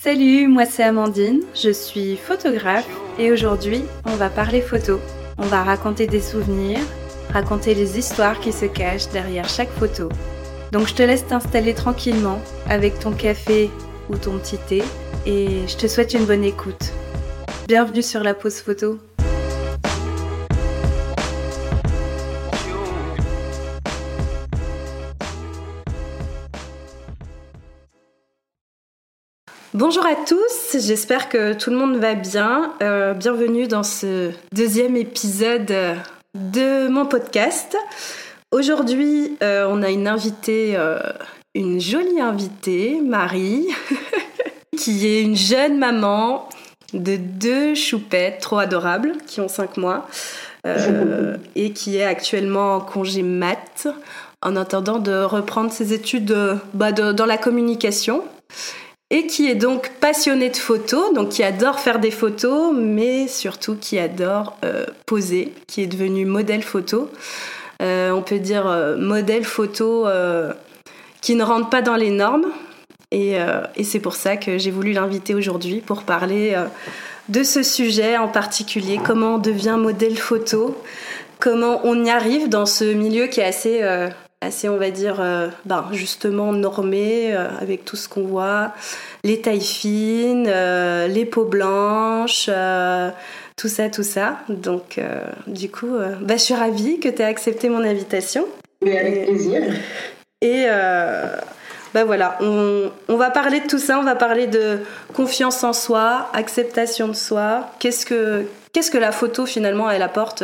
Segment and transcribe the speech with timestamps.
[0.00, 5.00] Salut, moi c'est Amandine, je suis photographe et aujourd'hui on va parler photo.
[5.38, 6.80] On va raconter des souvenirs,
[7.32, 10.08] raconter les histoires qui se cachent derrière chaque photo.
[10.72, 13.70] Donc je te laisse t'installer tranquillement avec ton café
[14.10, 14.82] ou ton petit thé
[15.26, 16.92] et je te souhaite une bonne écoute.
[17.66, 18.98] Bienvenue sur la pause photo.
[29.74, 32.74] Bonjour à tous, j'espère que tout le monde va bien.
[32.80, 35.74] Euh, bienvenue dans ce deuxième épisode
[36.32, 37.76] de mon podcast.
[38.52, 41.00] Aujourd'hui, euh, on a une invitée, euh,
[41.56, 43.66] une jolie invitée, Marie,
[44.76, 46.48] qui est une jeune maman
[46.92, 50.06] de deux choupettes trop adorables qui ont cinq mois
[51.56, 53.88] et qui est actuellement en congé mat
[54.40, 56.32] en attendant de reprendre ses études
[56.74, 58.22] bah, dans la communication
[59.10, 63.76] et qui est donc passionné de photos, donc qui adore faire des photos, mais surtout
[63.76, 67.10] qui adore euh, poser, qui est devenu modèle photo.
[67.82, 70.06] Euh, on peut dire euh, modèle photo
[71.20, 72.46] qui ne rentre pas dans les normes.
[73.10, 73.36] Et,
[73.76, 76.56] et c'est pour ça que j'ai voulu l'inviter aujourd'hui pour parler
[77.28, 80.76] de ce sujet en particulier, comment on devient modèle photo,
[81.38, 83.82] comment on y arrive dans ce milieu qui est assez
[84.40, 88.72] assez, on va dire, euh, ben, justement normé, euh, avec tout ce qu'on voit,
[89.24, 92.50] les tailles fines, euh, les peaux blanches,
[93.56, 94.38] tout ça, tout ça.
[94.48, 95.00] Donc,
[95.46, 98.46] du coup, ben, je suis ravie que tu aies accepté mon invitation.
[98.82, 99.62] Mais avec plaisir.
[100.40, 100.66] Et
[101.94, 104.80] ben voilà, on, on, va parler de tout ça, on va parler de
[105.14, 107.70] confiance en soi, acceptation de soi.
[107.78, 110.42] Qu'est-ce que, qu'est-ce que la photo finalement elle apporte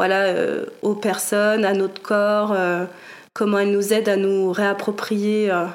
[0.00, 2.86] voilà, euh, aux personnes, à notre corps, euh,
[3.34, 5.66] comment elle nous aide à nous réapproprier euh,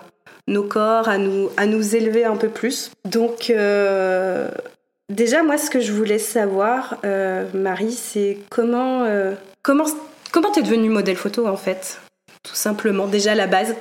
[0.48, 2.90] nos corps, à nous, à nous élever un peu plus.
[3.06, 3.54] Donc,
[5.10, 6.98] déjà, moi, ce que je voulais savoir,
[7.54, 9.06] Marie, c'est comment,
[9.62, 9.86] comment,
[10.32, 12.00] comment t'es devenue modèle photo, en fait
[12.42, 13.76] Tout simplement, déjà la base?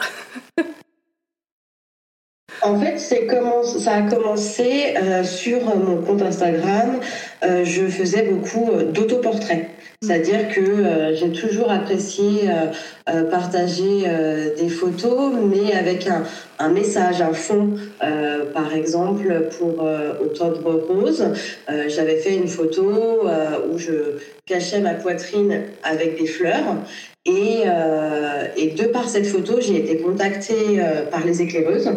[2.60, 4.94] En fait, ça a commencé
[5.24, 7.00] sur mon compte Instagram.
[7.42, 9.70] je faisais beaucoup d'autoportraits.
[10.04, 12.66] C'est-à-dire que euh, j'ai toujours apprécié euh,
[13.08, 14.04] euh, partager
[14.58, 16.06] des photos, mais avec
[16.58, 17.70] un, message, un fond.
[18.52, 19.86] par exemple, pour
[20.20, 21.24] Octobre Rose,
[21.88, 23.26] j'avais fait une photo
[23.70, 26.76] où je cachais ma poitrine avec des fleurs.
[27.26, 31.90] Et, de par cette photo, j'ai été contactée par les éclaireuses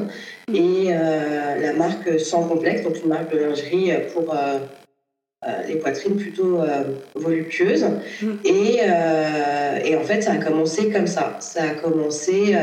[0.54, 4.36] et la marque Sans Complexe, donc une marque de lingerie pour
[5.68, 6.84] les poitrines plutôt euh,
[7.16, 7.86] voluptueuses.
[8.22, 8.28] Mm.
[8.44, 11.38] Et, euh, et, en fait, ça a commencé comme ça.
[11.40, 12.56] Ça a commencé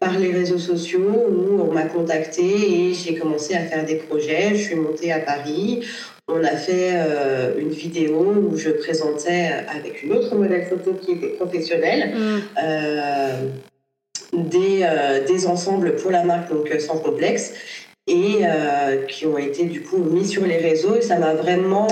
[0.00, 4.50] par les réseaux sociaux où on m'a contacté et j'ai commencé à faire des projets.
[4.54, 5.86] Je suis montée à Paris.
[6.28, 6.92] On a fait
[7.58, 12.14] une vidéo où je présentais avec une autre modèle photo qui était professionnelle.
[12.14, 12.40] Mm.
[14.32, 14.86] des,
[15.26, 17.52] des, ensembles pour la marque donc sans complexe
[18.12, 21.88] et euh, qui ont été du coup mis sur les réseaux et ça m'a vraiment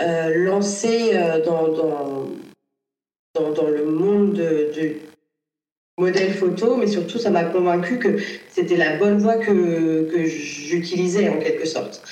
[0.00, 4.42] euh, lancé euh, dans, dans, dans, le monde
[4.72, 4.96] du
[5.98, 8.16] modèle photo, mais surtout ça m'a convaincu que
[8.48, 12.02] c'était la bonne voie que, que j'utilisais en quelque sorte.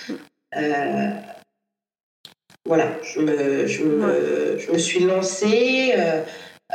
[2.67, 5.95] voilà, je me, je me, je me suis lancée.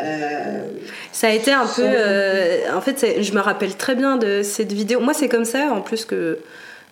[0.02, 0.68] Euh,
[1.12, 1.84] ça a été un peu.
[1.84, 5.00] Euh, en fait, je me rappelle très bien de cette vidéo.
[5.00, 6.40] Moi, c'est comme ça, en plus, que,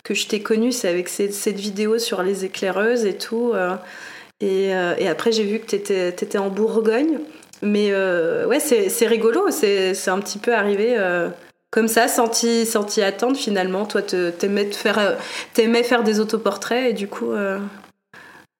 [0.04, 3.54] que je t'ai connue, c'est avec cette, vidéo sur les éclaireuses et tout.
[3.54, 3.76] Euh,
[4.42, 7.20] et, après, j'ai vu que tu étais, en Bourgogne.
[7.62, 7.94] Mais
[8.46, 9.50] ouais, c'est rigolo.
[9.52, 10.98] C'est un petit peu arrivé
[11.72, 13.86] comme ça, sans t'y attendre finalement.
[13.86, 15.18] Toi, t'aimais faire,
[15.54, 17.34] faire des autoportraits et du coup.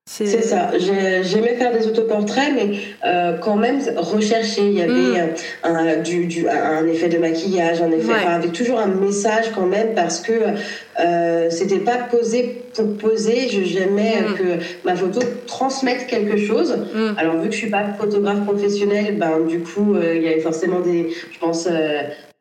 [0.06, 0.72] C'est ça.
[0.78, 4.68] J'aimais faire des autoportraits, mais euh, quand même rechercher.
[4.68, 5.34] Il y avait mm.
[5.64, 9.96] un, du, du, un effet de maquillage, un effet, avec toujours un message quand même,
[9.96, 10.34] parce que
[11.00, 13.48] euh, c'était pas posé pour poser.
[13.48, 14.34] J'aimais mm.
[14.36, 14.44] que
[14.84, 16.78] ma photo transmette quelque chose.
[16.94, 17.14] Mm.
[17.18, 20.42] Alors vu que je suis pas photographe professionnelle, ben du coup euh, il y avait
[20.42, 21.68] forcément des, je pense.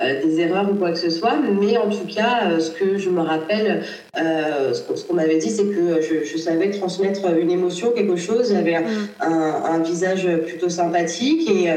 [0.02, 2.98] Euh, euh, des erreurs ou quoi que ce soit, mais en tout cas, ce que
[2.98, 3.82] je me rappelle,
[4.14, 8.52] ce qu'on m'avait dit, c'est que je, savais transmettre une émotion, quelque chose.
[8.52, 8.84] J'avais un,
[9.20, 11.70] un, un, visage plutôt sympathique et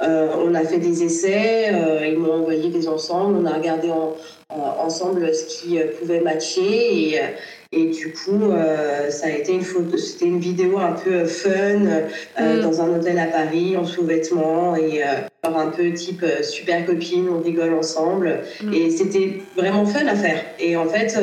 [0.00, 1.72] on a fait des essais.
[2.08, 4.14] ils m'ont envoyé des ensembles, on a regardé en,
[4.78, 7.20] ensemble ce qui pouvait matcher et
[7.74, 11.50] et du coup, euh, ça a été une photo, c'était une vidéo un peu fun
[11.50, 12.60] euh, mm.
[12.60, 15.06] dans un hôtel à Paris en sous-vêtements et euh,
[15.42, 18.40] un peu type super copine, on rigole ensemble.
[18.62, 18.74] Mm.
[18.74, 20.44] Et c'était vraiment fun à faire.
[20.60, 21.18] Et en fait,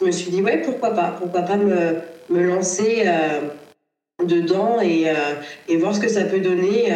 [0.00, 1.96] je me suis dit ouais, pourquoi pas, pourquoi pas me,
[2.30, 3.04] me lancer
[4.24, 5.08] dedans et,
[5.68, 6.90] et voir ce que ça peut donner.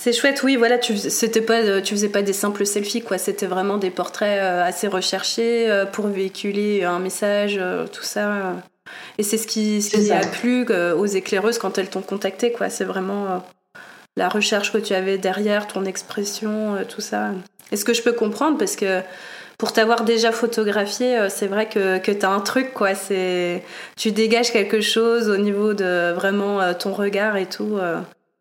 [0.00, 3.46] C'est chouette, oui, voilà, tu, c'était pas, tu faisais pas des simples selfies, quoi, c'était
[3.46, 8.56] vraiment des portraits euh, assez recherchés euh, pour véhiculer un message, euh, tout ça.
[9.18, 12.68] Et c'est ce qui, ce qui a plu aux éclaireuses quand elles t'ont contacté, quoi,
[12.70, 13.42] c'est vraiment
[14.16, 17.30] la recherche que tu avais derrière, ton expression, tout ça.
[17.72, 19.00] est ce que je peux comprendre, parce que
[19.58, 22.94] pour t'avoir déjà photographié, c'est vrai que, que tu as un truc, quoi.
[22.94, 23.64] C'est,
[23.96, 27.76] tu dégages quelque chose au niveau de vraiment ton regard et tout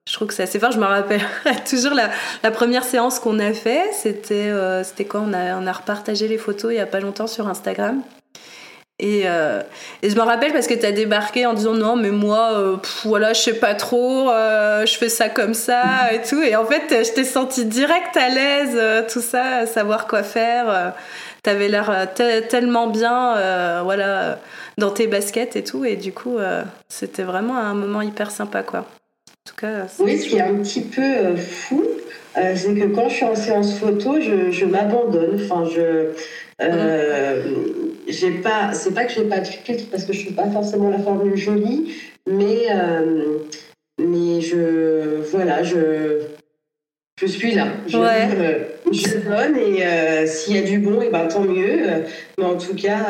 [0.07, 0.71] je trouve que c'est assez fort.
[0.71, 1.21] Je me rappelle
[1.69, 3.89] toujours la, première séance qu'on a fait.
[3.91, 6.99] C'était euh, c'était quand on a, on a repartagé les photos il y a pas
[6.99, 8.01] longtemps sur Instagram.
[8.97, 9.61] Et, euh,
[10.03, 12.77] et je me rappelle parce que tu as débarqué en disant non mais moi euh,
[13.03, 17.03] voilà je sais pas trop je fais ça comme ça et tout et en fait
[17.03, 20.93] je t'ai senti direct à l'aise tout ça savoir quoi faire
[21.43, 22.07] tu avais l'air
[22.47, 24.39] tellement bien voilà
[24.77, 26.37] dans tes baskets et tout et du coup
[26.87, 28.85] c'était vraiment un moment hyper sympa quoi
[29.99, 31.83] oui, ce qui est un petit peu euh, fou,
[32.37, 35.39] euh, c'est que quand je suis en séance photo, je, m'abandonne.
[35.43, 36.11] Enfin, je.
[36.61, 37.43] Euh,
[38.07, 40.89] j'ai pas, c'est pas que j'ai pas de filtre parce que je suis pas forcément
[40.89, 41.95] la formule jolie,
[42.27, 42.67] mais
[43.97, 46.21] mais je voilà, je
[47.19, 47.67] je suis là.
[47.87, 47.97] Je,
[48.91, 52.03] je donne et s'il y a du bon, et ben tant mieux.
[52.37, 53.05] mais en tout cas.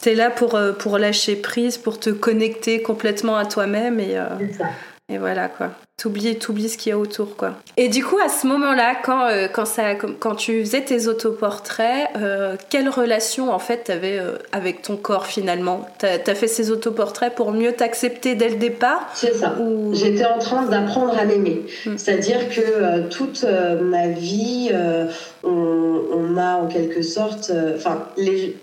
[0.00, 4.00] tu es là pour, pour lâcher prise, pour te connecter complètement à toi-même.
[4.00, 4.16] Et,
[4.56, 4.70] ça.
[5.10, 5.70] Et voilà quoi.
[5.96, 7.54] T'oublies, t'oublies ce qu'il y a autour quoi.
[7.76, 12.08] Et du coup à ce moment-là, quand, euh, quand, ça, quand tu faisais tes autoportraits,
[12.16, 15.86] euh, quelle relation en fait t'avais euh, avec ton corps finalement?
[15.98, 19.10] T'as as fait ces autoportraits pour mieux t'accepter dès le départ?
[19.14, 19.54] C'est ça.
[19.92, 21.62] J'étais en train d'apprendre à m'aimer.
[21.84, 21.98] Hmm.
[21.98, 24.70] C'est-à-dire que toute ma vie,
[25.42, 28.56] on, on, a en quelque sorte, enfin les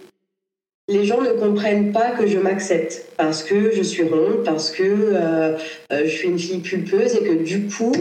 [0.88, 4.84] les gens ne comprennent pas que je m'accepte parce que je suis ronde, parce que
[4.84, 5.58] euh,
[5.92, 7.94] euh, je suis une fille pulpeuse et que du coup,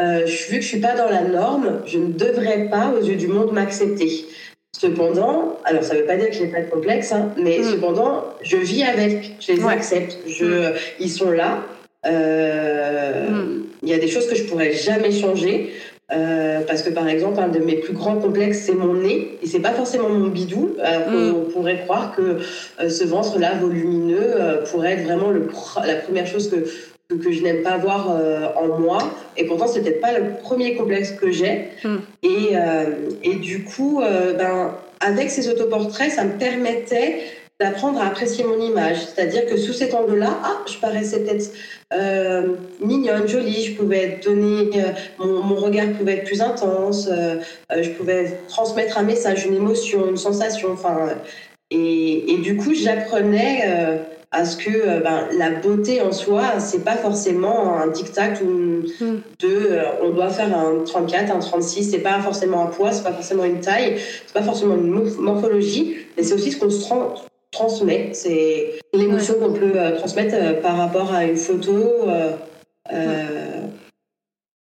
[0.00, 3.16] euh, vu que je suis pas dans la norme, je ne devrais pas aux yeux
[3.16, 4.26] du monde m'accepter.
[4.74, 7.58] Cependant, alors ça ne veut pas dire que je n'ai pas de complexe, hein, mais
[7.58, 7.64] mm.
[7.64, 10.74] cependant, je vis avec, je les accepte, je, mm.
[11.00, 11.66] ils sont là.
[12.04, 13.64] Mm.
[13.82, 15.72] Il y a des choses que je pourrais jamais changer.
[16.10, 19.46] Euh, parce que par exemple, un de mes plus grands complexes, c'est mon nez, et
[19.46, 20.76] c'est pas forcément mon bidou.
[20.82, 21.34] Alors mm.
[21.34, 22.38] on pourrait croire que
[22.80, 25.48] euh, ce ventre-là volumineux euh, pourrait être vraiment le,
[25.86, 28.18] la première chose que, que, je n'aime pas voir
[28.56, 28.98] en moi.
[29.36, 31.68] Et pourtant, c'est peut-être pas le premier complexe que j'ai.
[31.84, 31.96] Mm.
[32.22, 32.52] Et,
[33.22, 37.20] et, du coup, ben, avec ces autoportraits, ça me permettait
[37.60, 38.98] d'apprendre à apprécier mon image.
[39.06, 41.50] C'est-à-dire que sous cet angle-là, ah, je paraissais peut-être
[41.92, 44.92] euh, mignonne, jolie, je pouvais donner, euh,
[45.24, 47.36] mon, regard pouvait être plus intense, euh,
[47.70, 50.72] je pouvais transmettre un message, une émotion, une sensation.
[50.72, 51.10] Enfin,
[51.70, 54.00] et, et du coup, j'apprenais
[54.30, 59.20] à ce que ben, la beauté en soi, c'est pas forcément un tic-tac ou hmm.
[59.40, 63.12] de on doit faire un 34, un 36, c'est pas forcément un poids, c'est pas
[63.12, 64.90] forcément une taille, c'est pas forcément une
[65.20, 66.88] morphologie, mais c'est aussi ce qu'on se
[67.52, 68.10] transmet.
[68.14, 72.32] C'est l'émotion qu'on peut euh, transmettre euh, par rapport à une photo, euh,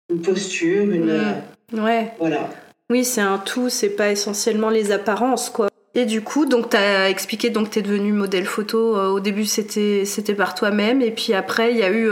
[0.09, 1.41] une posture, une.
[1.71, 2.11] Ouais.
[2.19, 2.49] Voilà.
[2.89, 5.69] Oui, c'est un tout, c'est pas essentiellement les apparences, quoi.
[5.95, 8.95] Et du coup, donc tu as expliqué donc tu es devenue modèle photo.
[8.95, 12.09] au début, c'était c'était par toi-même et puis après, il y a eu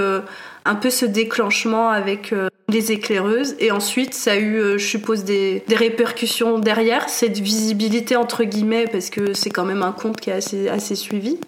[0.66, 2.34] un peu ce déclenchement avec
[2.70, 3.56] les éclaireuses.
[3.60, 8.44] Et ensuite ça a eu euh, je suppose des, des, répercussions derrière cette visibilité entre
[8.44, 11.40] guillemets parce que c'est quand même un compte qui est assez, assez suivi.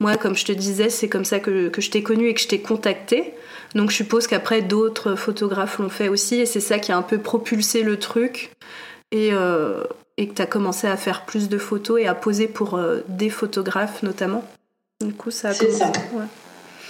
[0.00, 2.40] Moi comme je te disais c'est comme ça que, que je t'ai connu et que
[2.40, 3.34] je t'ai contacté
[3.74, 6.36] donc je suppose qu'après d'autres photographes l'ont fait aussi.
[6.36, 8.50] Et c'est ça qui a un peu propulsé le truc.
[9.10, 9.84] Et, euh,
[10.16, 13.00] et que tu as commencé à faire plus de photos et à poser pour euh,
[13.08, 14.44] des photographes notamment.
[15.00, 15.92] Du coup ça a c'est ça.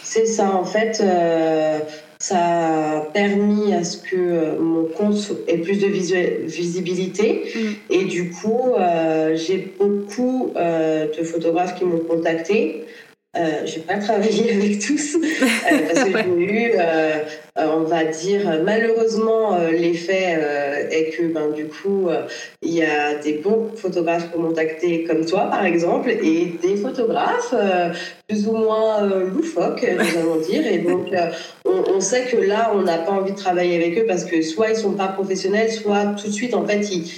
[0.02, 0.50] c'est ça.
[0.50, 1.02] En fait
[2.24, 7.44] ça a permis à ce que euh, mon compte ait plus de visibilité.
[7.54, 7.58] Mm.
[7.90, 12.84] Et du coup, euh, j'ai beaucoup euh, de photographes qui m'ont contacté
[13.36, 17.18] euh, j'ai pas travaillé avec tous euh, parce que j'ai eu, euh,
[17.56, 20.38] on va dire, malheureusement, l'effet
[20.90, 22.08] est que ben, du coup,
[22.62, 27.54] il y a des bons photographes pour contacter comme toi, par exemple, et des photographes
[28.28, 30.66] plus ou moins loufoques, nous allons dire.
[30.66, 31.08] Et donc,
[31.64, 34.42] on, on, sait que là, on n'a pas envie de travailler avec eux parce que
[34.42, 37.10] soit ils sont pas professionnels, soit tout de suite, en fait, ils,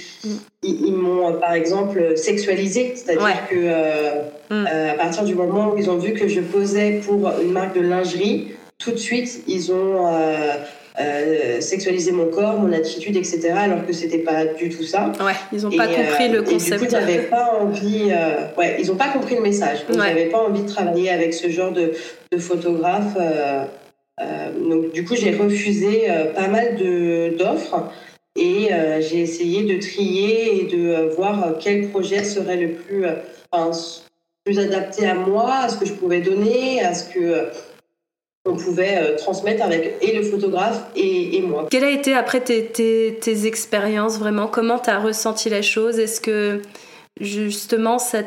[0.67, 2.93] ils, m'ont, par exemple, sexualisé.
[2.95, 4.67] C'est-à-dire que euh, mm.
[4.71, 7.75] euh, à partir du moment où ils ont vu que je posais pour une marque
[7.75, 13.53] de lingerie, tout de suite, ils ont euh, sexualisé mon corps, mon attitude, etc.
[13.55, 15.11] Alors que c'était pas du tout ça.
[15.19, 16.83] Ouais, ils n'ont pas compris le concept.
[16.83, 18.11] Et du coup, pas envie.
[18.57, 19.85] ouais, ils n'ont pas compris le message.
[19.89, 21.93] Ils n'avaient pas envie de travailler avec ce genre de,
[22.31, 23.17] de photographe.
[24.19, 26.75] Euh, donc du coup, j'ai refusé euh, pas mal
[27.37, 27.91] d'offres
[28.37, 33.05] et euh, j'ai essayé de trier et de voir quel projet serait le plus,
[34.57, 37.49] adapté à moi, à ce que je pouvais donner, à ce que
[38.45, 41.67] on pouvait transmettre avec et le photographe et, moi.
[41.69, 44.47] Quelle a été après tes, expériences vraiment?
[44.47, 45.99] Comment tu as ressenti la chose?
[45.99, 46.61] Est-ce que
[47.19, 48.19] justement ça,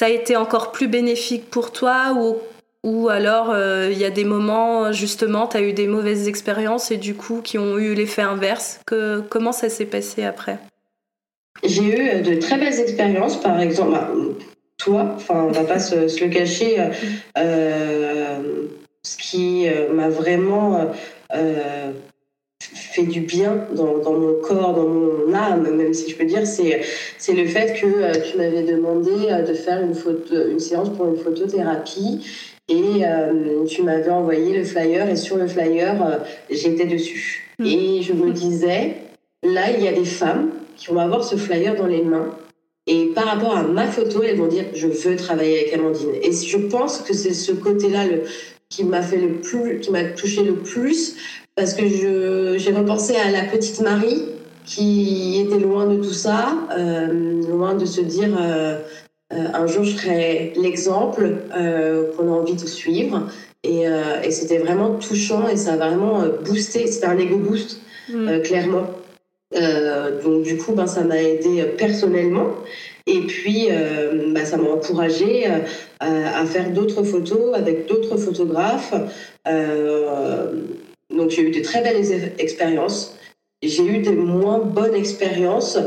[0.00, 2.36] a été encore plus bénéfique pour toi ou
[2.84, 6.90] ou alors euh, il y a des moments, justement, tu as eu des mauvaises expériences
[6.90, 8.80] et du coup qui ont eu l'effet inverse.
[9.30, 10.58] Comment ça s'est passé après?
[11.64, 14.10] J'ai eu euh, de très belles expériences, par exemple, bah,
[14.76, 16.76] toi, enfin on va pas se, le cacher,
[17.38, 18.38] euh,
[19.02, 20.92] ce qui m'a vraiment
[22.60, 26.82] fait du bien dans, mon corps, dans mon âme, même si je peux dire, c'est,
[27.16, 29.10] c'est le fait que tu m'avais demandé
[29.46, 32.20] de faire une, photo, une séance pour une photothérapie
[32.68, 36.18] et euh, tu m'avais envoyé le flyer et sur le flyer, euh,
[36.50, 37.52] j'étais dessus.
[37.58, 37.66] Hmm.
[37.66, 38.96] Et je me disais,
[39.42, 42.34] là, il y a des femmes qui vont avoir ce flyer dans les mains.
[42.86, 46.10] Et par rapport à ma photo, elles vont dire, je veux travailler avec Amandine.
[46.22, 48.22] Et je pense que c'est ce côté-là le,
[48.68, 51.16] qui m'a fait le plus, qui m'a touché le plus,
[51.54, 54.24] parce que je, j'ai repensé à la petite Marie
[54.64, 58.78] qui était loin de tout ça, euh, loin de se dire euh,
[59.34, 63.28] un jour, je serai l'exemple euh, qu'on a envie de suivre.
[63.66, 66.86] Euh, et, c'était vraiment touchant et ça a vraiment boosté.
[66.86, 68.42] C'était un ego boost, mm.
[68.42, 68.90] clairement.
[70.22, 72.50] donc, du coup, ben, ça m'a aidé personnellement.
[73.06, 75.46] Et puis, ben, ça m'a encouragé
[76.00, 78.94] à faire d'autres photos avec d'autres photographes.
[81.10, 83.16] donc, j'ai eu de très belles expériences.
[83.62, 85.78] J'ai eu des moins bonnes expériences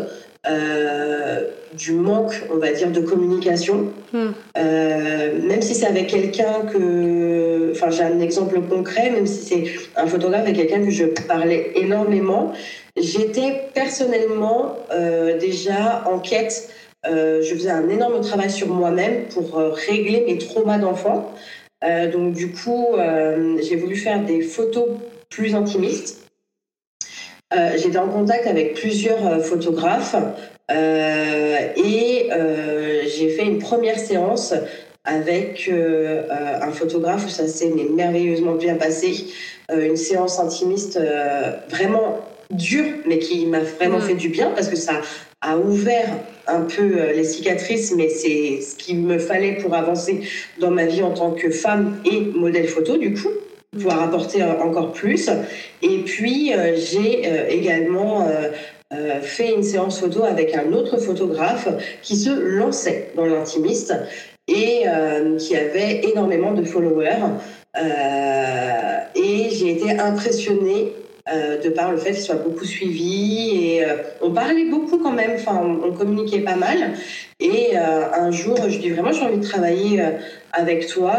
[0.49, 1.41] euh,
[1.73, 3.91] du manque, on va dire, de communication.
[4.13, 4.29] Hmm.
[4.57, 7.71] Euh, même si c'est avec quelqu'un que.
[7.71, 9.63] Enfin, j'ai un exemple concret, même si c'est
[9.95, 12.53] un photographe avec quelqu'un que je parlais énormément,
[12.95, 16.69] j'étais personnellement euh, déjà en quête.
[17.05, 21.31] je faisais un énorme travail sur moi-même pour régler mes traumas d'enfant.
[22.13, 22.87] donc, du coup,
[23.61, 24.87] j'ai voulu faire des photos
[25.29, 26.26] plus intimistes.
[27.53, 30.17] Euh, j'étais en contact avec plusieurs euh, photographes
[30.69, 32.29] euh, et
[33.07, 34.53] j'ai fait une première séance
[35.05, 39.27] avec un photographe où ça s'est merveilleusement bien passé.
[39.71, 40.99] une séance intimiste
[41.69, 42.19] vraiment
[42.51, 44.01] dure, mais qui m'a vraiment mm.
[44.01, 45.01] fait du bien parce que ça
[45.39, 46.09] a ouvert
[46.47, 50.21] un peu les cicatrices, mais c'est ce qu'il me fallait pour avancer
[50.59, 53.29] dans ma vie en tant que femme et modèle photo, du coup
[53.77, 55.29] pouvoir apporter encore plus.
[55.81, 61.67] Et puis, euh, j'ai euh, également euh, fait une séance photo avec un autre photographe
[62.01, 63.93] qui se lançait dans l'intimiste
[64.47, 64.85] et
[65.39, 67.27] qui avait énormément de followers.
[67.75, 70.93] et j'ai été impressionnée
[71.61, 73.85] de par le fait qu'il soit beaucoup suivi et
[74.21, 76.93] on parlait beaucoup quand même, enfin on, communiquait pas mal
[77.41, 80.01] et un jour je dis vraiment j'ai envie de travailler
[80.53, 81.17] avec toi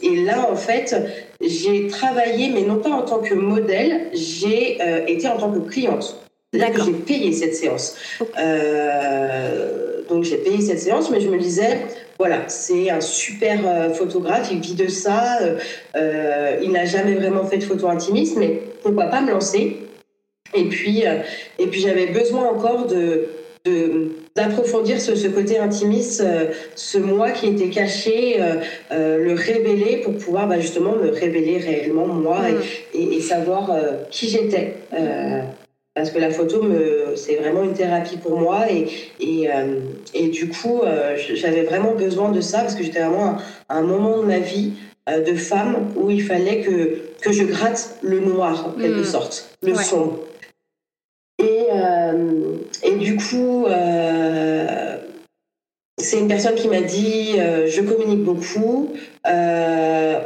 [0.00, 0.94] et là en fait
[1.40, 5.58] j'ai travaillé, mais non pas en tant que modèle, j'ai euh, été en tant que
[5.58, 6.20] cliente.
[6.52, 7.96] Là j'ai payé cette séance.
[8.38, 11.80] Euh, donc j'ai payé cette séance, mais je me disais,
[12.18, 15.38] voilà, c'est un super euh, photographe, il vit de ça,
[15.94, 19.78] il n'a jamais vraiment fait de photo intimiste, mais pourquoi pas me lancer?
[20.54, 21.02] Et puis,
[21.58, 23.28] et puis j'avais besoin encore de
[24.34, 28.56] d'approfondir ce, côté intimiste, euh, ce moi qui était caché, euh,
[28.92, 32.40] euh, le révéler pour pouvoir bah, justement me révéler réellement moi
[32.94, 33.70] et, savoir
[34.10, 34.74] qui j'étais.
[35.94, 36.62] parce que la photo,
[37.16, 38.86] c'est vraiment une thérapie pour moi et,
[40.14, 40.82] et, du coup,
[41.34, 43.36] j'avais vraiment besoin de ça parce que j'étais vraiment
[43.68, 44.72] à un moment de ma vie
[45.08, 49.04] de femme où il fallait que, que je gratte le noir en quelque mm.
[49.04, 50.20] sorte, le sombre.
[51.38, 54.96] Et, euh, et du coup, euh,
[55.98, 58.94] c'est une personne qui m'a dit euh, je communique beaucoup,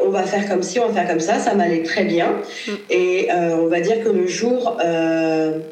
[0.02, 1.38] on va faire comme ci, on va faire comme ça.
[1.38, 2.40] Ça m'allait très bien.
[2.66, 2.72] Mm.
[2.90, 4.78] Et on va dire que le jour,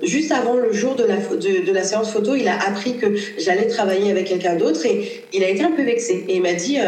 [0.02, 3.14] juste avant le jour de la, de, de, la séance photo, il a appris que
[3.38, 6.24] j'allais travailler avec quelqu'un d'autre et il a été un peu vexé.
[6.28, 6.78] Et il m'a dit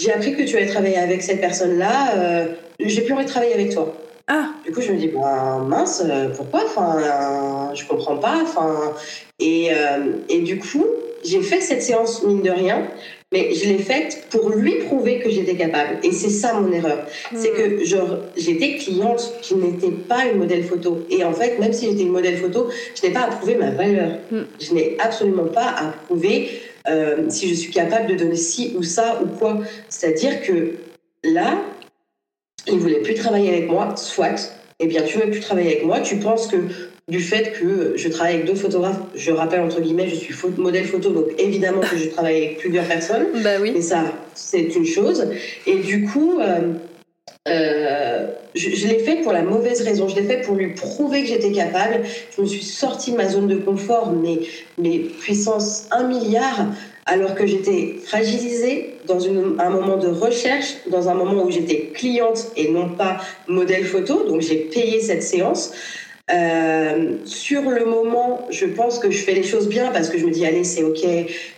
[0.00, 2.46] j'ai appris que tu allais travailler avec cette personne-là,
[2.80, 3.94] j'ai plus envie de travailler avec toi.
[4.32, 4.50] Ah.
[4.64, 6.04] Du coup, je me dis, bah, mince,
[6.36, 6.62] pourquoi?
[6.64, 8.38] Enfin, euh, je comprends pas.
[8.40, 8.94] Enfin,
[9.40, 10.86] et, euh, et du coup,
[11.24, 12.86] j'ai fait cette séance, mine de rien,
[13.32, 15.98] mais je l'ai faite pour lui prouver que j'étais capable.
[16.04, 17.06] Et c'est ça mon erreur.
[17.34, 21.04] C'est que genre, j'étais cliente qui n'était pas une modèle photo.
[21.10, 23.72] Et en fait, même si j'étais une modèle photo, je n'ai pas à prouver ma
[23.72, 24.12] valeur.
[24.30, 24.42] Mm.
[24.60, 28.84] Je n'ai absolument pas à prouver euh, si je suis capable de donner ci ou
[28.84, 29.58] ça ou quoi.
[29.88, 30.74] C'est-à-dire que
[31.24, 31.58] là,
[32.66, 34.56] il voulait plus travailler avec moi, soit.
[34.78, 36.00] Eh bien, tu veux plus travailler avec moi.
[36.00, 36.56] Tu penses que
[37.08, 40.86] du fait que je travaille avec d'autres photographes, je rappelle entre guillemets, je suis modèle
[40.86, 43.26] photo, donc évidemment que je travaille avec plusieurs personnes.
[43.42, 43.72] Bah oui.
[43.74, 45.26] Mais ça, c'est une chose.
[45.66, 46.72] Et du coup, euh,
[47.48, 50.08] euh, je, je l'ai fait pour la mauvaise raison.
[50.08, 52.00] Je l'ai fait pour lui prouver que j'étais capable.
[52.36, 54.40] Je me suis sortie de ma zone de confort, mais,
[54.76, 56.66] mais puissance 1 milliard,
[57.06, 61.90] alors que j'étais fragilisée dans une, un moment de recherche, dans un moment où j'étais
[61.94, 63.18] cliente et non pas
[63.48, 64.24] modèle photo.
[64.28, 65.72] Donc j'ai payé cette séance.
[66.32, 70.26] Euh, sur le moment, je pense que je fais les choses bien parce que je
[70.26, 71.00] me dis allez c'est ok,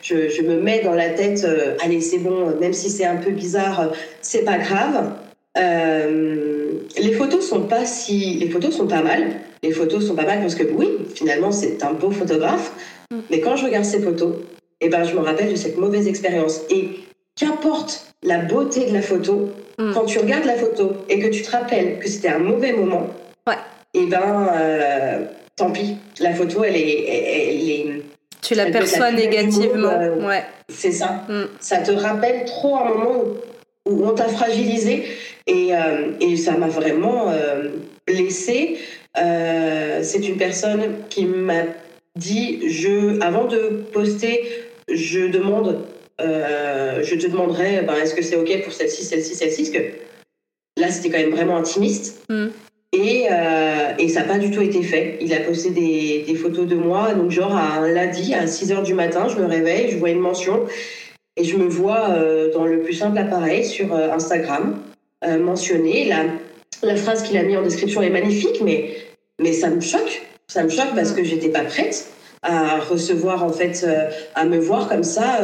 [0.00, 3.16] je, je, me mets dans la tête euh, allez c'est bon, même si c'est un
[3.16, 5.12] peu bizarre, c'est pas grave.
[5.58, 9.22] Euh, les photos sont pas si, les photos sont pas mal.
[9.62, 12.72] Les photos sont pas mal parce que oui, finalement c'est un beau photographe.
[13.10, 13.18] Mm.
[13.30, 14.34] Mais quand je regarde ces photos,
[14.80, 16.60] et eh ben je me rappelle de cette mauvaise expérience.
[16.70, 16.88] Et
[17.36, 19.92] qu'importe la beauté de la photo, Mm.
[19.94, 23.06] quand tu regardes la photo et que tu te rappelles que c'était un mauvais moment,
[23.46, 23.54] Ouais.
[23.94, 25.24] et ben euh,
[25.56, 25.96] tant pis.
[26.20, 28.02] La photo elle est, elle, est
[28.42, 29.88] Tu l'aperçois négativement.
[29.90, 30.42] euh, Ouais.
[30.68, 31.24] c'est ça.
[31.28, 31.44] Mm.
[31.60, 33.24] Ça te rappelle trop un moment
[33.92, 35.04] où, on t'a fragilisé
[35.46, 37.68] et, euh, et ça m'a vraiment euh,
[38.06, 38.78] blessée.
[39.18, 41.64] Euh, c'est une personne qui m'a
[42.16, 44.46] dit, je, avant de poster,
[44.90, 45.80] je demande,
[46.20, 50.80] euh, je te demanderai, ben, est-ce que c'est ok pour celle-ci, celle-ci, celle-ci, parce que
[50.80, 52.24] là c'était quand même vraiment intimiste.
[52.28, 52.48] Mm.
[52.94, 53.26] Et,
[53.98, 55.16] et ça n'a pas du tout été fait.
[55.22, 57.14] Il a posté des, des photos de moi.
[57.14, 60.10] Donc, genre, à un lundi, à 6 h du matin, je me réveille, je vois
[60.10, 60.66] une mention
[61.36, 64.82] et je me vois euh, dans le plus simple appareil sur euh, Instagram
[65.24, 66.04] euh, mentionné.
[66.04, 66.24] La,
[66.82, 68.94] la phrase qu'il a mis en description est magnifique, mais,
[69.40, 70.22] mais ça me choque.
[70.48, 72.08] Ça me choque parce que j'étais pas prête
[72.42, 73.86] à recevoir, en fait,
[74.34, 75.38] à me voir comme ça.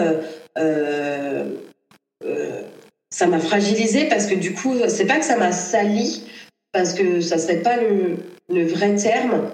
[3.10, 6.24] ça m'a fragilisée parce que du coup, c'est pas que ça m'a sali,
[6.72, 8.16] parce que ça serait pas le,
[8.52, 9.48] le vrai terme,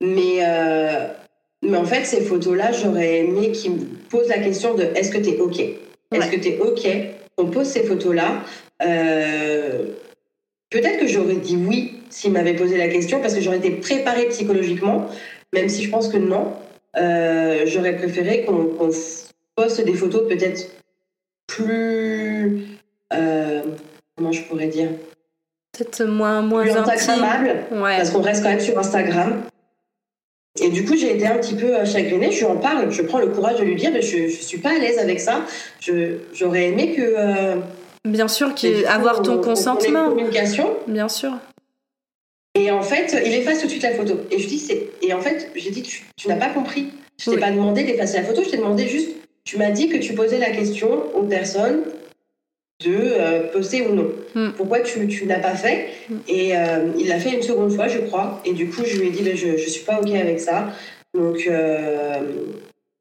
[0.00, 0.38] mais,
[1.64, 5.18] mais en fait, ces photos-là, j'aurais aimé qu'ils me posent la question de est-ce que
[5.18, 5.58] tu es OK?
[5.60, 6.30] Est-ce Ouais.
[6.30, 6.86] que tu es OK
[7.38, 8.42] On pose ces photos-là?
[8.82, 9.86] Euh,
[10.70, 14.26] Peut-être que j'aurais dit oui s'il m'avait posé la question, parce que j'aurais été préparée
[14.28, 15.06] psychologiquement,
[15.52, 16.52] même si je pense que non.
[16.96, 18.90] Euh, j'aurais préféré qu'on qu'on
[19.56, 20.68] poste des photos peut-être
[21.46, 22.62] plus.
[23.12, 23.62] euh,
[24.16, 24.88] comment je pourrais dire?
[25.76, 26.92] Peut-être moins, moins Plus intime.
[26.92, 27.96] Instagrammables, Ouais.
[27.96, 29.42] parce qu'on reste quand même sur Instagram.
[30.60, 32.30] Et du coup, j'ai été un petit peu euh, chagrinée.
[32.30, 32.90] Je lui en parle.
[32.92, 35.18] Je prends le courage de lui dire mais je ne suis pas à l'aise avec
[35.20, 35.44] ça.
[36.32, 37.02] J'aurais aimé que.
[37.02, 37.56] euh,
[38.04, 40.08] Bien sûr, coup, avoir on- ton on- consentement.
[40.10, 40.76] communication.
[40.86, 41.32] Bien sûr.
[42.56, 44.20] Et en fait, il efface tout de suite la photo.
[44.30, 44.90] Et je dis, c'est.
[45.02, 46.88] Et en fait, j'ai dit, tu, tu n'as pas compris.
[47.18, 47.40] Je t'ai Oui.
[47.40, 48.42] pas demandé d'effacer la photo.
[48.44, 49.10] Je t'ai demandé juste.
[49.44, 51.82] Tu m'as dit que tu posais la question aux personnes
[52.84, 54.10] de euh, poster ou non.
[54.34, 54.50] Mm.
[54.56, 56.14] Pourquoi tu, tu n'as pas fait Mm.
[56.28, 58.40] Et euh, il l'a fait une seconde fois, je crois.
[58.44, 60.68] Et du coup, je lui ai dit, ben, je ne suis pas OK avec ça.
[61.16, 62.20] Donc, euh,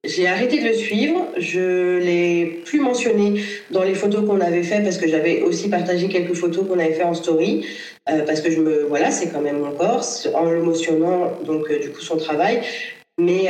[0.04, 1.28] j'ai arrêté de le suivre.
[1.38, 6.08] Je l'ai plus mentionné dans les photos qu'on avait fait parce que j'avais aussi partagé
[6.08, 7.66] quelques photos qu'on avait fait en story.
[8.10, 8.84] Euh, parce que je me.
[8.84, 12.62] Voilà, c'est quand même mon corps, en le mentionnant, donc du coup, son travail.
[13.20, 13.48] Mais,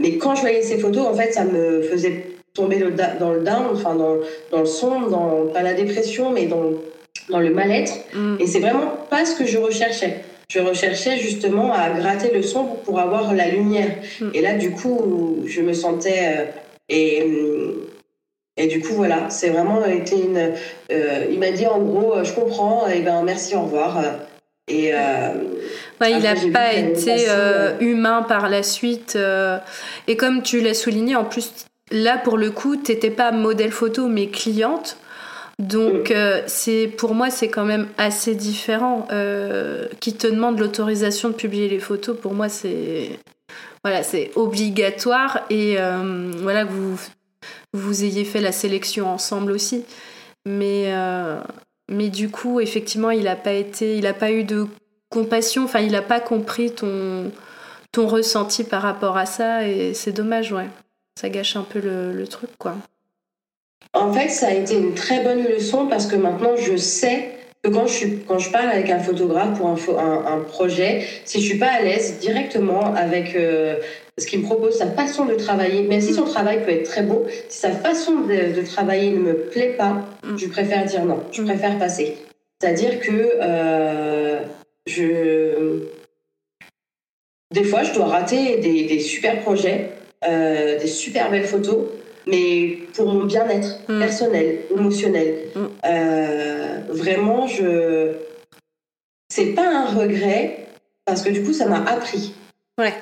[0.00, 2.24] mais quand je voyais ces photos, en fait, ça me faisait
[2.56, 2.90] tomber le
[3.20, 4.16] dans le down, enfin, dans,
[4.50, 6.72] dans le sombre, dans, pas la dépression, mais dans,
[7.30, 7.92] dans le mal-être.
[8.14, 8.36] Mm.
[8.40, 10.22] Et c'est vraiment pas ce que je recherchais.
[10.48, 13.90] Je recherchais justement à gratter le sombre pour avoir la lumière.
[14.20, 14.30] Mm.
[14.34, 16.20] Et là, du coup, je me sentais.
[16.38, 16.44] euh,
[16.88, 17.74] et, hum,
[18.56, 20.52] et du coup, voilà, c'est vraiment été une.
[20.92, 24.02] euh, il m'a dit en gros, euh, je comprends, et ben merci, au revoir.
[24.68, 24.94] Et.
[24.94, 25.30] euh,
[26.00, 29.14] Ouais, il n'a pas été euh, humain par la suite.
[29.16, 29.58] euh,
[30.08, 31.52] et comme tu l'as souligné, en plus,
[31.90, 34.98] là, pour le coup, tu n'étais pas modèle photo, mais cliente.
[35.58, 39.08] Donc, euh, c'est pour moi, c'est quand même assez différent.
[39.10, 43.18] Euh, qui te demande l'autorisation de publier les photos, pour moi, c'est
[43.84, 45.40] voilà, c'est obligatoire.
[45.48, 47.00] Et euh, voilà que vous,
[47.72, 49.84] vous ayez fait la sélection ensemble aussi.
[50.44, 50.92] Mais,
[51.90, 54.66] mais du coup, effectivement, il n'a pas été, il pas eu de
[55.10, 55.64] compassion.
[55.64, 57.32] Enfin, il n'a pas compris ton,
[57.92, 59.66] ton ressenti par rapport à ça.
[59.66, 60.68] Et c'est dommage, ouais.
[61.18, 62.76] Ça gâche un peu le, le truc, quoi.
[63.92, 67.30] En fait, ça a été une très bonne leçon parce que maintenant, je sais
[67.62, 71.40] que quand je, suis, quand je parle avec un photographe pour un, un, projet, si
[71.40, 73.76] je suis pas à l'aise directement avec euh,
[74.18, 77.02] ce qu'il me propose, sa façon de travailler, même si son travail peut être très
[77.02, 80.36] beau, si sa façon de, travailler ne me plaît pas, mm.
[80.36, 81.46] je préfère dire non, je mm.
[81.46, 82.16] préfère passer.
[82.60, 84.40] C'est-à-dire que euh,
[84.86, 85.80] je...
[87.54, 89.90] Des fois, je dois rater des, des super projets,
[90.24, 91.88] euh, des super belles photos,
[92.26, 93.98] mais pour mon bien-être mm.
[93.98, 95.34] personnel, émotionnel.
[95.54, 95.64] Mm.
[95.84, 98.12] Euh, vraiment, je.
[99.28, 100.66] C'est pas un regret,
[101.04, 102.32] parce que du coup, ça m'a appris.
[102.78, 102.94] Ouais.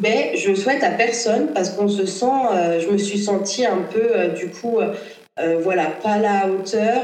[0.00, 2.26] Mais je souhaite à personne, parce qu'on se sent.
[2.52, 4.78] Euh, je me suis sentie un peu, du coup,
[5.62, 7.02] voilà, pas à la hauteur.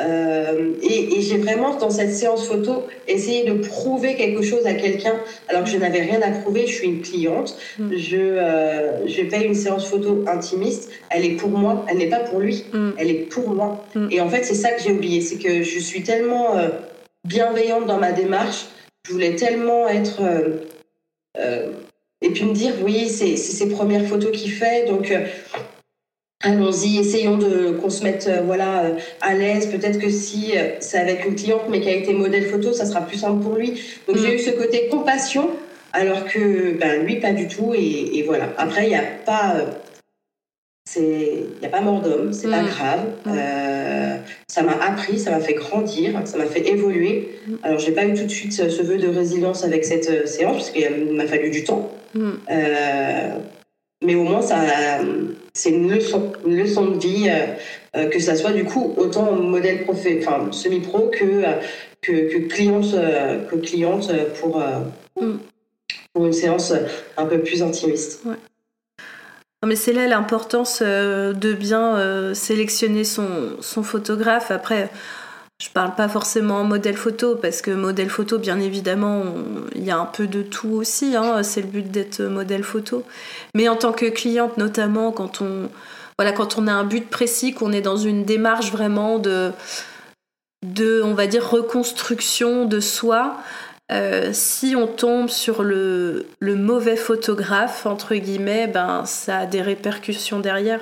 [0.00, 5.14] Euh, et, j'ai vraiment, dans cette séance photo, essayé de prouver quelque chose à quelqu'un,
[5.48, 6.66] alors que je n'avais rien à prouver.
[6.66, 7.56] Je suis une cliente.
[7.78, 7.96] Mm.
[7.96, 10.90] Je, euh, je paye une séance photo intimiste.
[11.10, 11.84] Elle est pour moi.
[11.88, 12.64] Elle n'est pas pour lui.
[12.72, 12.90] Mm.
[12.98, 13.84] Elle est pour moi.
[13.94, 14.08] Mm.
[14.10, 15.20] Et en fait, c'est ça que j'ai oublié.
[15.20, 16.68] C'est que je suis tellement euh,
[17.26, 18.66] bienveillante dans ma démarche.
[19.06, 20.20] Je voulais tellement être.
[22.20, 24.86] et puis me dire, oui, c'est ses premières photos qu'il fait.
[24.86, 25.12] Donc
[26.40, 29.66] Allons-y, essayons de qu'on se mette euh, voilà euh, à l'aise.
[29.66, 32.86] Peut-être que si euh, c'est avec une cliente mais qui a été modèle photo, ça
[32.86, 33.82] sera plus simple pour lui.
[34.06, 34.34] Donc j'ai mm.
[34.34, 35.50] eu ce côté compassion,
[35.92, 37.74] alors que ben, lui pas du tout.
[37.74, 38.50] Et, voilà.
[38.56, 39.56] Après il n'y a pas
[40.88, 42.66] c'est il a pas mort d'homme, c'est pas mm.
[42.66, 43.00] grave.
[43.26, 44.22] Mm.
[44.46, 47.30] ça m'a appris, ça m'a fait grandir, ça m'a fait évoluer.
[47.64, 50.70] Alors j'ai pas eu tout de suite ce, vœu de résilience avec cette séance parce
[50.70, 51.90] qu'il m'a fallu du temps.
[54.04, 54.56] Mais au moins ça
[55.58, 57.46] c'est une leçon, une leçon de vie, euh,
[57.96, 61.60] euh, que ça soit du coup autant modèle enfin, semi-pro que, euh,
[62.00, 62.94] que, que, cliente,
[63.50, 64.62] que cliente pour,
[65.20, 65.38] mm.
[66.12, 66.72] pour une séance
[67.16, 68.22] un peu plus intimiste.
[68.24, 68.36] Ouais.
[69.66, 74.52] mais c'est là l'importance de bien sélectionner son, son photographe.
[74.52, 74.90] Après,
[75.60, 79.24] je parle pas forcément modèle photo parce que modèle photo, bien évidemment,
[79.74, 81.16] il y a un peu de tout aussi.
[81.16, 83.04] Hein, c'est le but d'être modèle photo.
[83.54, 85.68] Mais en tant que cliente, notamment quand on
[86.18, 89.52] voilà, quand on a un but précis, qu'on est dans une démarche vraiment de
[90.64, 93.36] de, on va dire, reconstruction de soi.
[93.90, 99.62] Euh, si on tombe sur le, le mauvais photographe, entre guillemets, ben, ça a des
[99.62, 100.80] répercussions derrière.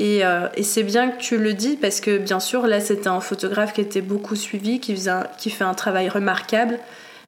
[0.00, 3.20] Euh, et, c'est bien que tu le dis parce que bien sûr, là, c'était un
[3.20, 6.78] photographe qui était beaucoup suivi, qui, faisait qui fait un travail remarquable,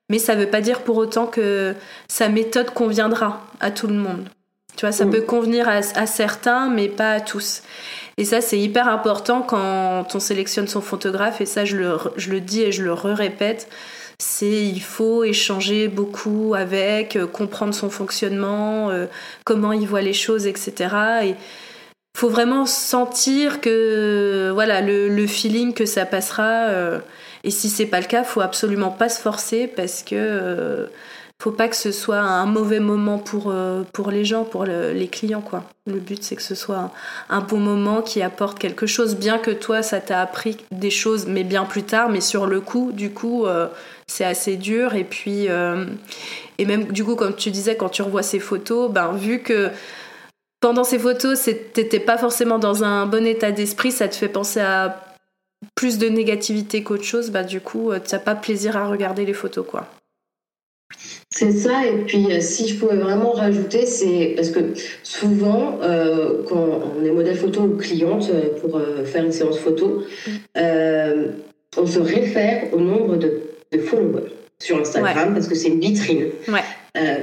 [0.09, 1.75] mais ça ne veut pas dire pour autant que
[2.09, 4.29] sa méthode conviendra à tout le monde.
[4.77, 5.11] Tu vois, ça mm.
[5.11, 7.63] peut convenir à, certains, mais pas à tous.
[8.17, 12.31] Et ça, c'est hyper important quand on sélectionne son photographe, et ça, je le, je
[12.31, 13.69] le dis et je le répète
[14.19, 19.07] c'est il faut échanger beaucoup avec, euh, comprendre son fonctionnement, euh,
[19.45, 20.95] comment il voit les choses, etc.
[21.25, 21.35] Et,
[22.17, 27.01] faut vraiment sentir que voilà le, feeling que ça passera euh,
[27.43, 30.87] et si c'est pas le cas faut absolument pas se forcer parce que euh,
[31.43, 35.09] faut pas que ce soit un mauvais moment pour euh, pour les gens pour les
[35.09, 35.65] clients quoi.
[35.87, 36.93] Le but c'est que ce soit
[37.29, 41.27] un, bon moment qui apporte quelque chose bien que toi ça t'a appris des choses
[41.27, 43.45] mais bien plus tard mais sur le coup du coup
[44.07, 44.95] c'est assez dur.
[44.95, 45.49] Et puis
[46.59, 49.71] et même du coup comme tu disais quand tu revois ces photos ben vu que
[50.65, 51.39] pendant ces photos,
[51.75, 54.99] t'étais pas forcément dans un bon état d'esprit, ça te fait penser à
[55.75, 59.35] plus de négativité qu'autre chose, bah du coup, euh, t'as pas plaisir à regarder les
[59.35, 59.87] photos, quoi.
[61.29, 64.73] C'est ça, et puis euh, si je pouvais vraiment rajouter, c'est parce que
[65.03, 68.31] souvent, euh, quand on est modèle photo ou cliente
[68.63, 70.03] pour faire une séance photo,
[70.57, 73.43] on se réfère au nombre de,
[73.85, 76.31] followers sur Instagram parce que c'est une vitrine.
[76.49, 76.65] Ouais.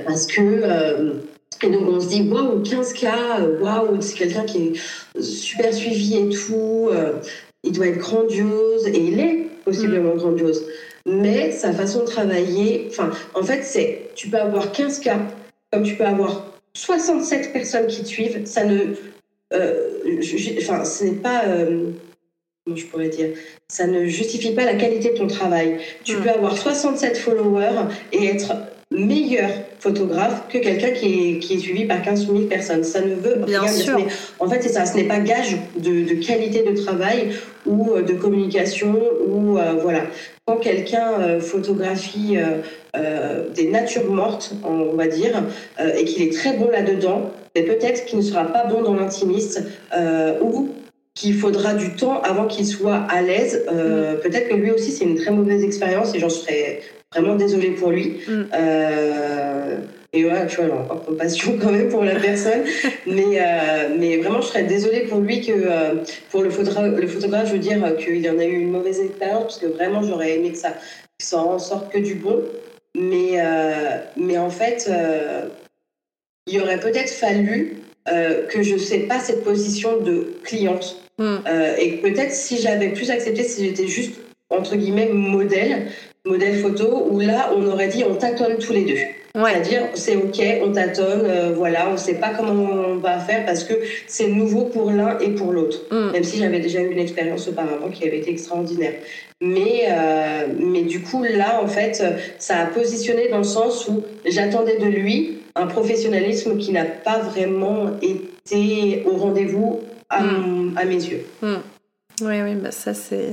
[0.06, 1.24] parce que
[1.64, 3.08] et donc on se dit waouh 15K,
[3.40, 4.74] euh, waouh c'est quelqu'un qui
[5.16, 7.14] est super suivi et tout, euh,
[7.64, 10.18] il doit être grandiose et il est possiblement mm.
[10.18, 10.66] grandiose.
[11.06, 15.18] Mais sa façon de travailler, enfin en fait c'est tu peux avoir 15K
[15.72, 18.96] comme tu peux avoir 67 personnes qui te suivent, ça ne
[19.54, 19.90] euh,
[20.60, 21.44] enfin ce n'est pas
[22.66, 23.30] comment je pourrais dire,
[23.68, 25.80] ça ne justifie pas la qualité de ton travail.
[26.04, 26.22] Tu mm.
[26.22, 28.54] peux avoir 67 followers et être
[28.92, 29.50] meilleur
[29.80, 32.84] photographe que quelqu'un qui est, qui est suivi par 15 000 personnes.
[32.84, 34.08] Ça ne veut Bien rien dire.
[34.38, 34.86] En fait, c'est ça.
[34.86, 37.30] Ce n'est pas gage de, de, qualité de travail
[37.66, 40.02] ou euh, de communication ou euh, voilà.
[40.46, 42.38] Quand quelqu'un euh, photographie
[43.56, 45.44] des natures mortes, on va dire,
[45.98, 49.64] et qu'il est très bon là-dedans, mais peut-être qu'il ne sera pas bon dans l'intimiste
[50.42, 50.72] ou
[51.16, 53.64] qu'il faudra du temps avant qu'il soit à l'aise.
[53.66, 54.20] Mm.
[54.22, 56.82] Peut-être que lui aussi, c'est une très mauvaise expérience et j'en serais
[57.14, 58.20] vraiment désolée pour lui.
[58.28, 58.44] Mm.
[58.54, 59.78] Euh,
[60.14, 62.64] et ouais, tu vois, a encore compassion quand même pour la personne.
[63.08, 63.40] mais,
[63.98, 65.54] mais vraiment, je serais désolée pour lui que,
[66.30, 69.44] pour le photographe, le photographe, je veux dire qu'il en a eu une mauvaise expérience,
[69.44, 70.74] parce que vraiment, j'aurais aimé que ça,
[71.18, 72.44] ça en sorte que du bon.
[72.94, 73.42] Mais,
[74.18, 74.92] mais en fait,
[76.46, 80.98] il aurait peut-être fallu que je ne sais pas cette position de cliente.
[81.18, 81.38] Hmm.
[81.78, 84.16] et peut-être si j'avais plus accepté, si j'étais juste
[84.50, 85.88] entre guillemets modèle,
[86.26, 88.98] modèle photo, où là on aurait dit on tâtonne tous les deux.
[89.34, 93.46] C'est-à-dire, c'est OK, on tâtonne, euh, voilà, on ne sait pas comment on va faire
[93.46, 93.74] parce que
[94.06, 95.80] c'est nouveau pour l'un et pour l'autre.
[95.90, 96.12] Mm.
[96.12, 98.96] Même si j'avais déjà eu une expérience auparavant qui avait été extraordinaire.
[99.40, 102.04] Mais, euh, mais du coup, là, en fait,
[102.40, 107.20] ça a positionné dans le sens où j'attendais de lui un professionnalisme qui n'a pas
[107.20, 109.80] vraiment été au rendez-vous
[110.10, 110.76] à, mm.
[110.86, 111.26] mes yeux.
[111.42, 111.56] Mm.
[112.24, 113.32] Oui, oui, bah ça, c'est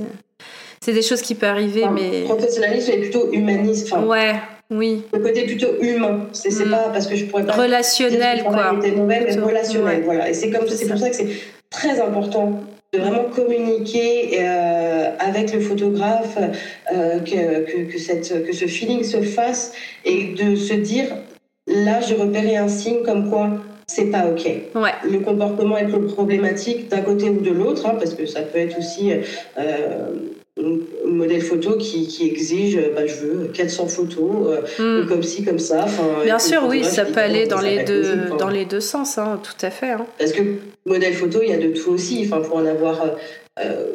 [0.81, 2.23] c'est des choses qui peuvent arriver, mais.
[2.23, 3.93] Professionnalisme est plutôt humaniste.
[4.05, 4.35] ouais,
[4.71, 5.03] oui.
[5.13, 6.27] Le côté plutôt humain.
[6.31, 6.71] C'est mm.
[6.71, 7.53] pas parce que je pourrais pas.
[7.53, 8.75] Relationnel, quoi.
[8.77, 10.29] Était mauvais, mais relationnel, voilà.
[10.29, 11.29] Et c'est comme c'est pour ça que c'est
[11.69, 12.61] très important
[12.93, 16.37] de vraiment communiquer euh, avec le photographe,
[16.91, 19.73] euh, que, que, que, cette, que ce feeling se fasse
[20.05, 21.05] et de se dire
[21.67, 23.51] là, j'ai repéré un signe comme quoi
[23.89, 24.45] c'est pas OK.
[24.75, 24.91] Ouais.
[25.03, 28.77] Le comportement est problématique d'un côté ou de l'autre, hein, parce que ça peut être
[28.77, 30.11] aussi euh,
[30.61, 35.07] un modèle photo qui, qui exige euh, bah, je veux 400 photos euh, hmm.
[35.07, 35.85] comme ci comme ça
[36.23, 39.65] bien sûr oui ça peut aller dans les deux dans les deux sens hein, tout
[39.65, 40.05] à fait hein.
[40.17, 40.41] parce que
[40.85, 43.15] modèle photo il y a de tout aussi enfin pour en avoir
[43.59, 43.85] euh,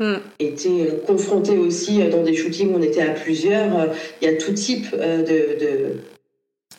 [0.00, 0.18] hmm.
[0.38, 3.88] été confronté aussi dans des shootings où on était à plusieurs
[4.20, 5.96] il y a tout type de,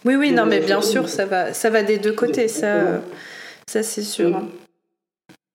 [0.05, 3.01] oui oui non mais bien sûr ça va ça va des deux côtés ça
[3.67, 4.47] ça c'est sûr hein.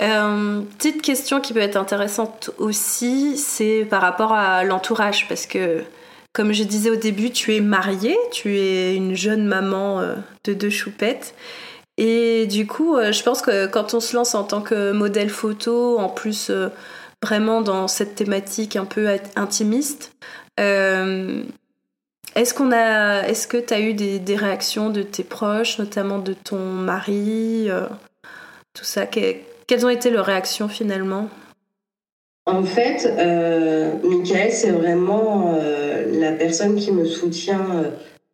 [0.05, 5.83] Euh, petite question qui peut être intéressante aussi, c'est par rapport à l'entourage, parce que
[6.33, 10.53] comme je disais au début, tu es mariée, tu es une jeune maman euh, de
[10.53, 11.35] deux choupettes.
[11.97, 15.31] Et du coup, euh, je pense que quand on se lance en tant que modèle
[15.31, 16.51] photo, en plus
[17.23, 20.12] vraiment dans cette thématique un peu intimiste,
[20.59, 21.14] est-ce
[22.35, 27.69] est-ce que tu as eu des, des, réactions de tes proches, notamment de ton mari,
[28.75, 29.07] tout ça?
[29.66, 31.29] Quelles ont été leurs réactions finalement?
[32.46, 37.85] En fait, euh, Michael, c'est vraiment euh, la personne qui me soutient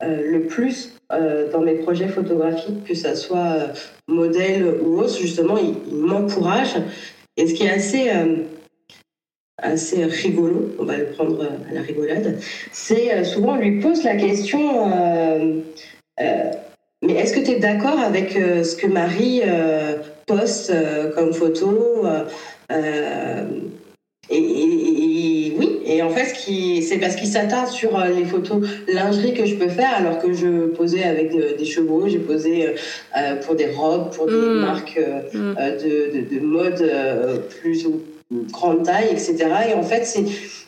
[0.02, 0.96] euh, le plus
[1.52, 3.72] dans mes projets photographiques, que ce soit
[4.06, 5.18] modèle ou autre.
[5.18, 6.76] Justement, il, m'encourage.
[7.36, 8.08] Et ce qui est assez,
[9.58, 12.38] assez rigolo, on va le prendre à la rigolade,
[12.70, 15.32] c'est souvent on lui pose la question
[17.02, 19.42] mais est-ce que tu es d'accord avec ce que Marie
[20.30, 22.04] poste euh, comme photo.
[22.04, 22.24] Euh,
[22.72, 23.44] euh,
[24.32, 26.36] et, oui, et en fait,
[26.82, 30.66] c'est parce qu'il s'attarde sur les photos lingerie que je peux faire, alors que je
[30.66, 32.76] posais avec des chevaux, j'ai posé
[33.44, 34.60] pour des robes, pour des mm.
[34.60, 35.00] marques
[35.34, 35.54] mm.
[35.82, 36.92] de, de, mode
[37.60, 37.84] plus
[38.30, 39.36] grande taille, etc.
[39.70, 40.18] Et en fait,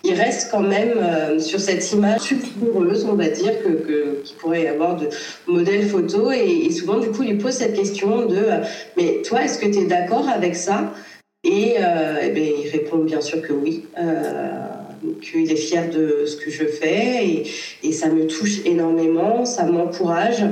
[0.05, 4.65] il reste quand même euh, sur cette image sulfureuse, on va dire, que, qu'il pourrait
[4.65, 5.09] y avoir de
[5.47, 6.33] modèles photo.
[6.33, 8.59] Et, souvent, du coup, il pose cette question de euh,
[8.97, 10.93] Mais toi, est-ce que tu es d'accord avec ça?
[11.45, 13.85] Et, euh, ben, il répond bien sûr que oui.
[15.21, 17.45] qu'il est fier de ce que je fais
[17.83, 20.45] et ça me touche énormément, ça m'encourage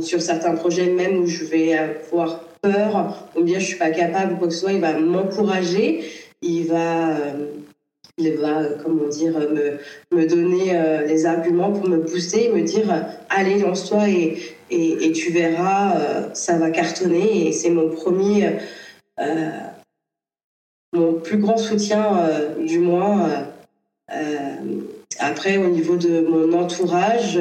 [0.00, 4.34] sur certains projets même où je vais avoir peur ou bien je suis pas capable
[4.34, 6.04] ou quoi que ce soit, il va m'encourager,
[6.42, 7.46] il va, euh,
[8.16, 9.78] il va, comment dire, me,
[10.16, 14.38] me donner euh, les arguments pour me booster, me dire allez lance-toi et,
[14.70, 18.58] et, tu verras, euh, ça va cartonner et c'est mon premier,
[20.92, 22.28] mon plus grand soutien
[22.60, 23.28] du mois.
[25.18, 27.38] après, au niveau de mon entourage,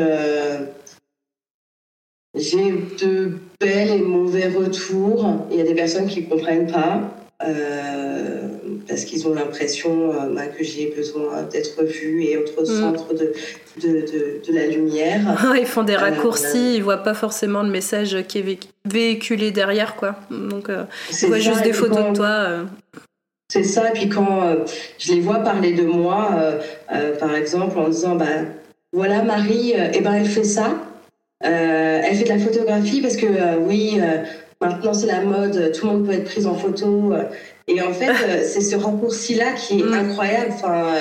[2.35, 5.47] j'ai de belles et mauvais retours.
[5.51, 7.01] Il y a des personnes qui ne comprennent pas
[7.43, 8.47] euh,
[8.87, 12.65] parce qu'ils ont l'impression euh, bah, que j'ai besoin d'être vue et être au mm.
[12.65, 13.31] centre de,
[13.79, 15.21] de, de, la lumière.
[15.59, 19.51] ils font des euh, raccourcis, ils ne voient pas forcément le message qui est véhiculé
[19.51, 19.95] derrière.
[19.95, 20.15] quoi.
[20.31, 20.69] Donc,
[21.11, 22.47] ils voient juste des photos de toi.
[23.49, 24.57] C'est ça, et puis quand
[24.99, 26.29] je les vois parler de moi,
[27.19, 28.25] par exemple, en disant bah,
[28.91, 30.75] voilà Marie, eh ben, elle fait ça.
[31.45, 34.23] Euh, elle fait de la photographie parce que euh, oui, euh,
[34.59, 37.13] maintenant c'est la mode, tout le monde peut être pris en photo.
[37.67, 39.93] et en fait, c'est ce raccourci-là qui est mm.
[39.93, 40.51] incroyable.
[40.53, 40.95] Enfin,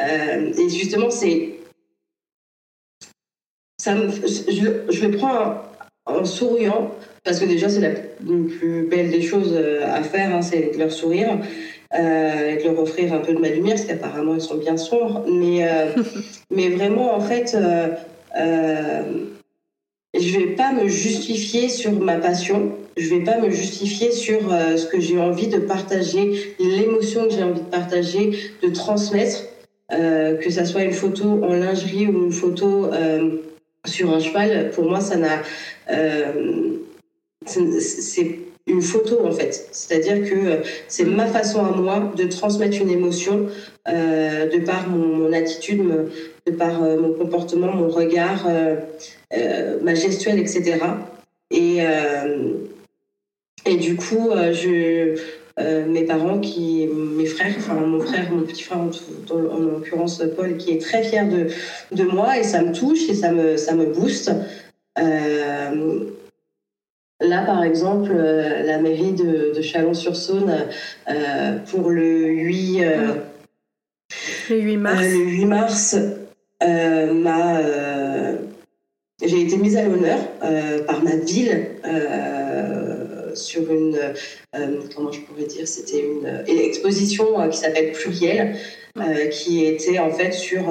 [0.00, 1.56] et justement, c'est
[3.78, 5.62] ça je, je, le prends
[6.04, 6.90] en, souriant
[7.24, 10.90] parce que déjà c'est la plus belle des choses à faire, hein, c'est de leur
[10.90, 11.38] sourire.
[11.94, 15.24] et de leur offrir un peu de ma lumière, parce qu'apparemment ils sont bien sombres.
[15.28, 15.68] Mais,
[16.50, 17.56] mais vraiment, en fait,
[20.18, 24.40] je vais pas me justifier sur ma passion, je vais pas me justifier sur
[24.76, 29.44] ce que j'ai envie de partager, l'émotion que j'ai envie de partager, de transmettre,
[29.88, 32.90] que ça soit une photo en lingerie ou une photo
[33.86, 34.72] sur un cheval.
[34.72, 35.42] Pour moi, ça n'a,
[37.46, 39.68] c'est une photo en fait.
[39.72, 40.56] C'est-à-dire que euh,
[40.88, 43.46] c'est ma façon à moi de transmettre une émotion
[43.88, 45.82] euh, de par mon, attitude,
[46.46, 48.46] de par euh, mon comportement, mon regard,
[49.32, 50.78] ma gestuelle, etc.
[51.50, 51.78] Et,
[53.66, 55.20] et du coup, je,
[55.58, 58.90] mes parents, qui, mes frères, enfin mon frère, mon petit frère en,
[59.34, 61.48] en, l'occurrence Paul, qui est très fier de,
[61.94, 64.32] de moi et ça me touche et ça me, ça me booste.
[67.20, 70.66] Là, par exemple, euh, la mairie de, Chalon-sur-Saône,
[71.10, 73.14] euh, pour le 8, euh,
[74.48, 75.96] le 8 mars, le 8 mars
[76.62, 77.60] m'a,
[79.22, 80.18] j'ai été mise à l'honneur
[80.86, 81.66] par ma ville
[83.34, 83.98] sur une,
[84.94, 88.56] comment je pourrais dire, c'était une, exposition qui s'appelle Pluriel,
[89.30, 90.64] qui était en fait sur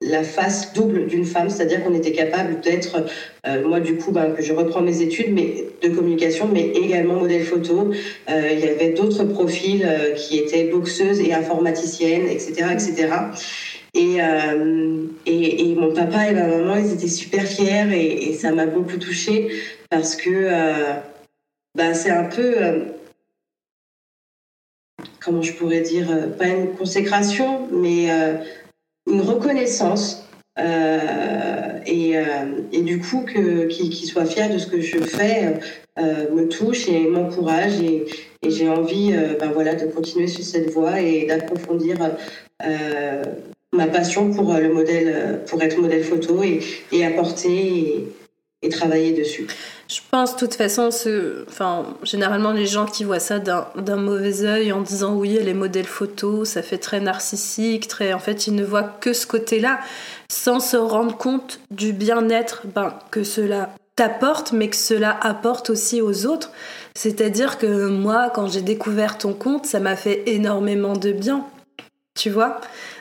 [0.00, 3.04] la face double d'une femme, c'est-à-dire qu'on était capable d'être,
[3.46, 7.14] euh, moi du coup, ben, que je reprends mes études mais, de communication, mais également
[7.14, 7.90] modèle photo.
[8.30, 13.08] Euh, il y avait d'autres profils euh, qui étaient boxeuses et informaticiennes, etc., etc.
[13.94, 14.18] Et,
[15.26, 18.96] et, et, mon papa et ma maman, ils étaient super fiers et, ça m'a beaucoup
[18.96, 19.50] touchée
[19.88, 20.50] parce que
[21.76, 22.56] ben, c'est un peu
[25.20, 28.08] comment je pourrais dire, pas une consécration, mais
[29.06, 30.24] une reconnaissance
[30.58, 32.22] euh, et, euh,
[32.72, 35.58] et, du coup que qu'il soit fier de ce que je fais
[35.98, 38.06] euh, me touche et m'encourage et,
[38.40, 41.96] et j'ai envie ben voilà de continuer sur cette voie et d'approfondir
[43.74, 48.08] ma passion pour le modèle pour être modèle photo et, apporter
[48.62, 49.46] et travailler dessus.
[49.88, 50.88] Je pense, de toute façon,
[51.46, 55.54] enfin, généralement, les gens qui voient ça d'un mauvais œil en disant oui, elle est
[55.54, 58.14] modèle photo, ça fait très narcissique, très.
[58.14, 59.80] En fait, ils ne voient que ce côté-là,
[60.28, 66.00] sans se rendre compte du bien-être ben, que cela t'apporte, mais que cela apporte aussi
[66.00, 66.50] aux autres.
[66.96, 71.44] C'est-à-dire que moi, quand j'ai découvert ton compte, ça m'a fait énormément de bien.
[72.14, 72.60] Tu vois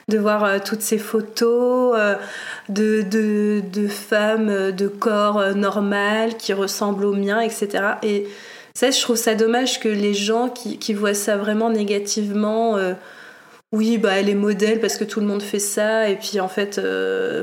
[0.10, 2.16] de voir euh, toutes ces photos euh,
[2.70, 7.96] de, de, de, femmes euh, de corps normal qui ressemblent aux miens, etc.
[8.04, 8.28] Et
[8.74, 12.76] ça, je trouve ça dommage que les gens qui, qui voient ça vraiment négativement,
[13.72, 16.48] oui, bah, elle est modèle parce que tout le monde fait ça, et puis en
[16.48, 16.82] fait,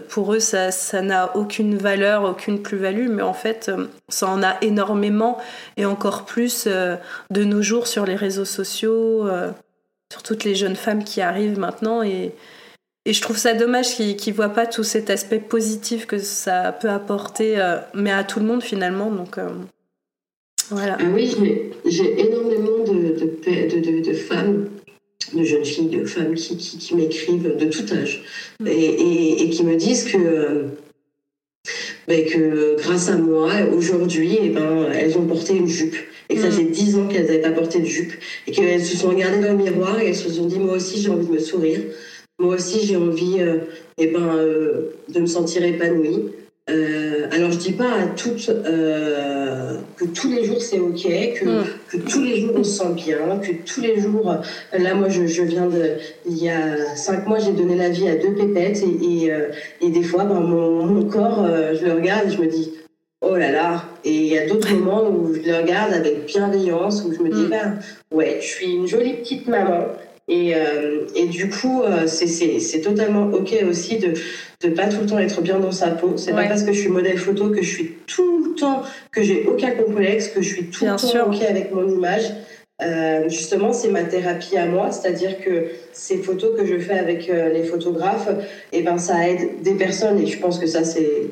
[0.09, 3.71] pour eux, ça, ça n'a aucune valeur, aucune plus-value, mais en fait,
[4.09, 5.39] ça en a énormément,
[5.77, 9.29] et encore plus de nos jours sur les réseaux sociaux
[10.13, 12.03] sur toutes les jeunes femmes qui arrivent maintenant.
[12.03, 12.33] Et,
[13.07, 16.73] et je trouve ça dommage qu'ils ne voient pas tout cet aspect positif que ça
[16.73, 19.11] peut apporter, euh, mais à tout le monde finalement.
[19.11, 19.49] Donc euh,
[20.71, 20.97] voilà.
[21.01, 21.35] Ah oui,
[21.87, 24.69] j'ai énormément de, de, de, femmes,
[25.35, 28.25] de jeunes filles, de femmes qui, qui, m'écrivent de tout âge
[28.61, 28.67] mm.
[28.67, 30.67] et, et, qui me disent que.
[32.11, 35.95] Ben, que grâce à moi, aujourd'hui, eh ben, elles ont porté une jupe
[36.29, 36.53] et que ça mm.
[36.53, 38.13] fait 10 ans qu'elles n'avaient pas porté de jupe
[38.49, 41.01] et qu'elles se sont regardées dans le miroir et elles se sont dit moi aussi
[41.01, 41.79] j'ai envie de me sourire,
[42.41, 43.59] moi aussi j'ai envie euh,
[43.97, 46.33] eh ben, euh, de me sentir épanouie.
[46.71, 51.65] Euh, alors je dis pas à toutes que tous les jours c'est ok, que, mm.
[51.91, 54.35] que, tous les jours on se sent bien, que tous les jours,
[54.73, 58.09] là moi je, je, viens de, il y a cinq mois j'ai donné la vie
[58.09, 59.33] à deux pépettes et, et,
[59.81, 62.73] et des fois ben, mon, mon, corps je le regarde et je me dis
[63.21, 63.85] oh là là.
[64.05, 67.31] Et il y a d'autres moments où je le regarde avec bienveillance, où je me
[67.31, 67.51] dis, mm.
[67.51, 67.79] ben,
[68.13, 69.87] ouais, je suis une jolie petite maman.
[70.31, 74.13] Et, euh, et du coup, euh, c'est totalement OK aussi de
[74.65, 76.13] ne pas tout le temps être bien dans sa peau.
[76.17, 79.23] C'est pas parce que je suis modèle photo que je suis tout le temps, que
[79.23, 82.33] j'ai aucun complexe, que je suis tout le temps OK avec mon image.
[82.81, 87.27] Euh, justement, c'est ma thérapie à moi, c'est-à-dire que ces photos que je fais avec
[87.27, 88.29] les photographes,
[88.73, 91.25] et eh ben, ça aide des personnes, et je pense que ça, c'est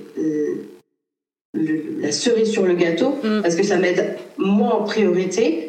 [1.55, 3.43] la cerise sur le gâteau, mm.
[3.43, 5.68] parce que ça m'aide moi en priorité.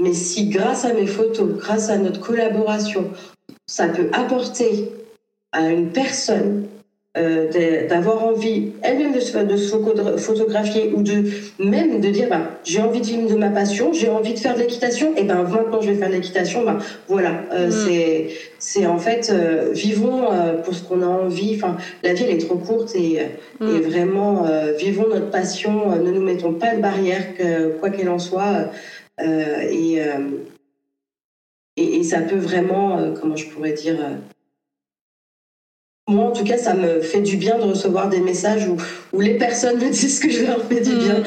[0.00, 3.10] Mais si grâce à mes photos, grâce à notre collaboration,
[3.66, 4.90] ça peut apporter
[5.52, 6.66] à une personne
[7.18, 9.76] euh, d'avoir envie elle-même de se, de se
[10.16, 11.24] photographier ou de
[11.58, 14.54] même de dire bah, j'ai envie de vivre de ma passion, j'ai envie de faire
[14.54, 17.72] de l'équitation, et ben maintenant je vais faire de l'équitation, bah, voilà, euh, mm.
[17.72, 18.28] c'est
[18.60, 20.22] c'est en fait euh, vivons
[20.62, 21.56] pour ce qu'on a envie.
[21.56, 23.18] Enfin, la vie elle est trop courte et,
[23.58, 23.68] mm.
[23.68, 24.46] et vraiment
[24.78, 27.24] vivons notre passion, ne nous mettons pas de barrière,
[27.80, 28.70] quoi qu'elle en soit,
[29.22, 29.98] et,
[31.76, 33.98] et, et ça peut vraiment, comment je pourrais dire
[36.10, 38.76] moi, en tout cas, ça me fait du bien de recevoir des messages où,
[39.12, 41.20] où les personnes me disent que je leur fais du bien.
[41.20, 41.24] Mm.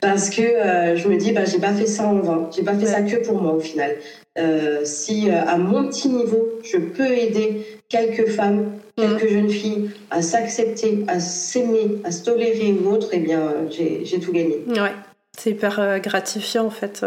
[0.00, 2.48] Parce que euh, je me dis, bah, j'ai pas fait ça en vain.
[2.54, 3.96] J'ai pas fait ça que pour moi, au final.
[4.38, 9.28] Euh, si euh, à mon petit niveau, je peux aider quelques femmes, quelques mm.
[9.28, 14.32] jeunes filles à s'accepter, à s'aimer, à se tolérer ou autre, eh bien, j'ai tout
[14.32, 14.62] gagné.
[14.68, 14.92] Ouais,
[15.40, 17.04] c'est hyper gratifiant, en fait,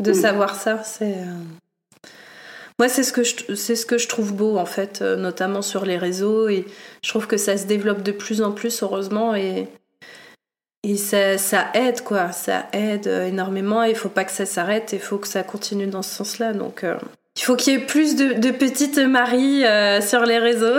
[0.00, 0.14] de mm.
[0.14, 0.82] savoir ça.
[0.84, 1.16] C'est.
[2.78, 5.62] Moi, c'est ce que je, c'est ce que je trouve beau en fait, euh, notamment
[5.62, 6.66] sur les réseaux, et
[7.02, 9.68] je trouve que ça se développe de plus en plus, heureusement, et
[10.82, 13.84] et ça, ça aide quoi, ça aide euh, énormément.
[13.84, 16.52] Il faut pas que ça s'arrête, il faut que ça continue dans ce sens-là.
[16.52, 16.96] Donc, euh,
[17.36, 19.62] il faut qu'il y ait plus de, de petites Marie
[20.02, 20.78] sur les réseaux.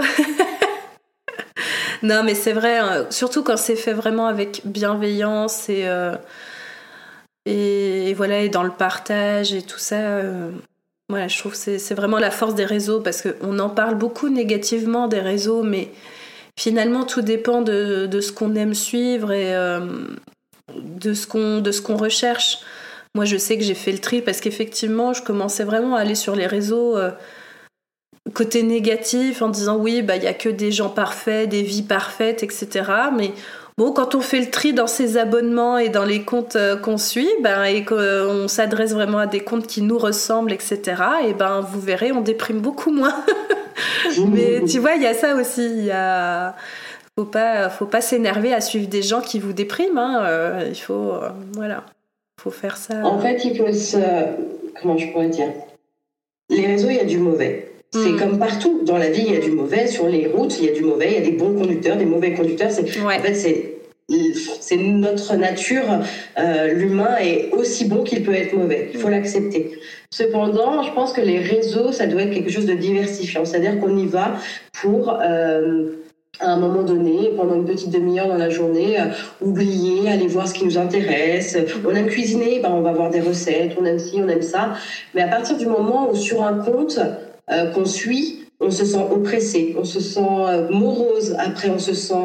[2.04, 5.86] non, mais c'est vrai, hein, surtout quand c'est fait vraiment avec bienveillance et,
[7.46, 10.22] et, voilà, et dans le partage et tout ça.
[11.12, 14.30] Ouais, je trouve que c'est vraiment la force des réseaux parce qu'on en parle beaucoup
[14.30, 15.90] négativement des réseaux, mais
[16.60, 20.08] finalement tout dépend de, de ce qu'on aime suivre et euh,
[20.74, 22.60] de ce qu'on recherche.
[23.14, 26.16] Moi, je sais que j'ai fait le tri parce qu'effectivement, je commençais vraiment à aller
[26.16, 27.12] sur les réseaux euh,
[28.34, 31.84] côté négatif en disant oui, bah il y a que des gens parfaits, des vies
[31.84, 32.92] parfaites, etc.
[33.16, 33.32] Mais
[33.78, 36.98] Bon, quand on fait le tri dans ses abonnements et dans les comptes euh, qu'on
[36.98, 40.82] suit, ben, et qu'on s'adresse vraiment à des comptes qui nous ressemblent, etc.,
[41.28, 43.16] et ben, vous verrez, on déprime beaucoup moins.
[44.30, 45.66] Mais tu vois, il y a ça aussi.
[45.66, 46.56] Il y a
[47.18, 50.26] faut pas faut pas s'énerver à suivre des gens qui vous dépriment hein.
[50.26, 51.86] Euh, il faut euh, voilà
[52.42, 53.98] faut faire ça en fait il faut se
[54.82, 55.48] comment je pourrais dire?
[56.50, 57.72] Les réseaux il y a du mauvais
[58.04, 58.20] c'est mm.
[58.20, 58.82] comme partout.
[58.84, 59.88] Dans la vie, il y a du mauvais.
[59.88, 61.08] Sur les routes, il y a du mauvais.
[61.12, 62.72] Il y a des bons conducteurs, des mauvais conducteurs.
[62.72, 63.72] C'est, En fait, c'est
[64.62, 65.84] c'est notre nature.
[66.38, 68.90] Euh, l'humain est aussi bon qu'il peut être mauvais.
[68.94, 69.80] Il faut l'accepter.
[70.12, 73.46] Cependant, je pense que les réseaux, ça doit être quelque chose de diversifiant.
[73.46, 74.34] C'est-à-dire qu'on y va
[74.74, 75.90] pour euh,
[76.40, 79.06] à un moment donné, pendant une petite demi-heure dans la journée, euh,
[79.42, 81.58] oublier, aller voir ce qui nous intéresse.
[81.86, 84.74] On aime cuisiner, ben on va voir des recettes, on aime ci, on aime ça.
[85.14, 87.00] Mais à partir du moment où sur un compte,
[87.52, 91.94] euh, qu'on suit, on se sent oppressé, on se sent euh, morose, après on se
[91.94, 92.16] sent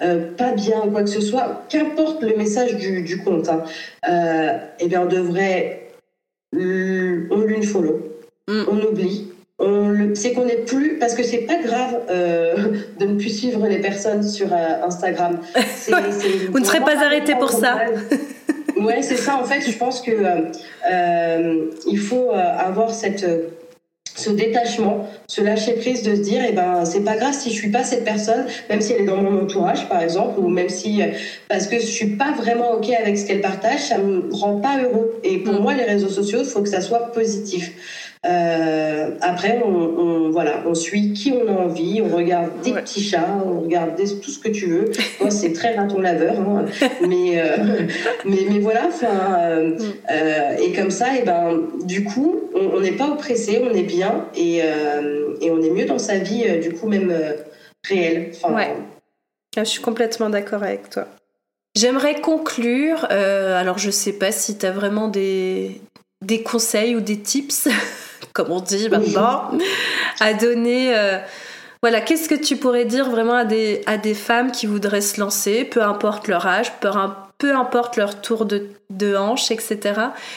[0.00, 3.64] euh, pas bien ou quoi que ce soit, qu'importe le message du, compte, hein,
[4.78, 5.88] eh bien on devrait,
[6.54, 8.16] on lui follow,
[8.46, 8.62] mm.
[8.70, 13.36] on oublie, on c'est qu'on n'est plus, parce que c'est pas grave de ne plus
[13.36, 15.40] suivre les personnes sur Instagram.
[16.52, 17.80] Vous ne serez pas arrêté pour ça.
[18.76, 19.36] ouais, c'est ça.
[19.36, 20.12] En fait, je pense que
[21.88, 23.26] il faut avoir cette
[24.20, 27.54] ce détachement, ce lâcher prise de se dire, eh ben, c'est pas grave si je
[27.54, 30.68] suis pas cette personne, même si elle est dans mon entourage, par exemple, ou même
[30.68, 31.00] si,
[31.48, 34.78] parce que je suis pas vraiment ok avec ce qu'elle partage, ça me rend pas
[34.82, 35.20] heureux.
[35.24, 35.62] Et pour mm.
[35.62, 37.72] moi, les réseaux sociaux, il faut que ça soit positif.
[38.26, 43.42] Euh, après, on, voilà, on suit qui on a envie, on regarde des petits chats,
[43.44, 44.90] on regarde tout ce que tu veux.
[45.20, 46.66] Moi, c'est très raton laveur, hein.
[47.08, 47.86] mais, euh,
[48.26, 48.88] mais, mais voilà.
[48.88, 50.62] Enfin, euh, mm.
[50.62, 54.58] et comme ça, et ben, du coup, on n'est pas oppressé, on est bien et,
[54.58, 57.14] et, on est mieux dans sa vie, du coup même
[57.88, 58.32] réelle.
[58.50, 58.74] ouais.
[59.56, 61.08] Ah, je suis complètement d'accord avec toi.
[61.74, 63.04] J'aimerais conclure.
[63.04, 65.80] alors, je sais pas si tu as vraiment des,
[66.22, 67.68] des conseils ou des tips
[68.32, 69.50] comme on dit maintenant,
[70.20, 70.96] à donner.
[70.96, 71.18] Euh,
[71.82, 75.18] voilà, qu'est-ce que tu pourrais dire vraiment à des, à des femmes qui voudraient se
[75.18, 76.90] lancer, peu importe leur âge, peu,
[77.38, 79.94] peu importe leur tour de, de hanche, etc.,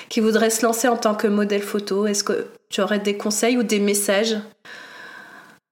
[0.08, 2.06] qui voudraient se lancer en tant que modèle photo?
[2.06, 4.38] Est-ce que tu aurais des conseils ou des messages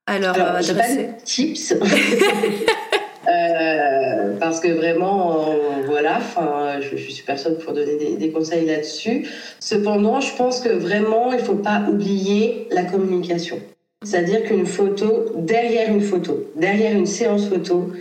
[0.08, 1.12] à leur adresser?
[1.24, 1.74] tips.
[3.28, 5.56] Euh, parce que vraiment,
[5.86, 9.28] voilà, enfin, je, suis personne pour donner des, conseils là-dessus.
[9.60, 13.60] Cependant, je pense que vraiment, il faut pas oublier la communication.
[14.04, 17.92] C'est-à-dire qu'une photo, derrière une photo, derrière une séance photo,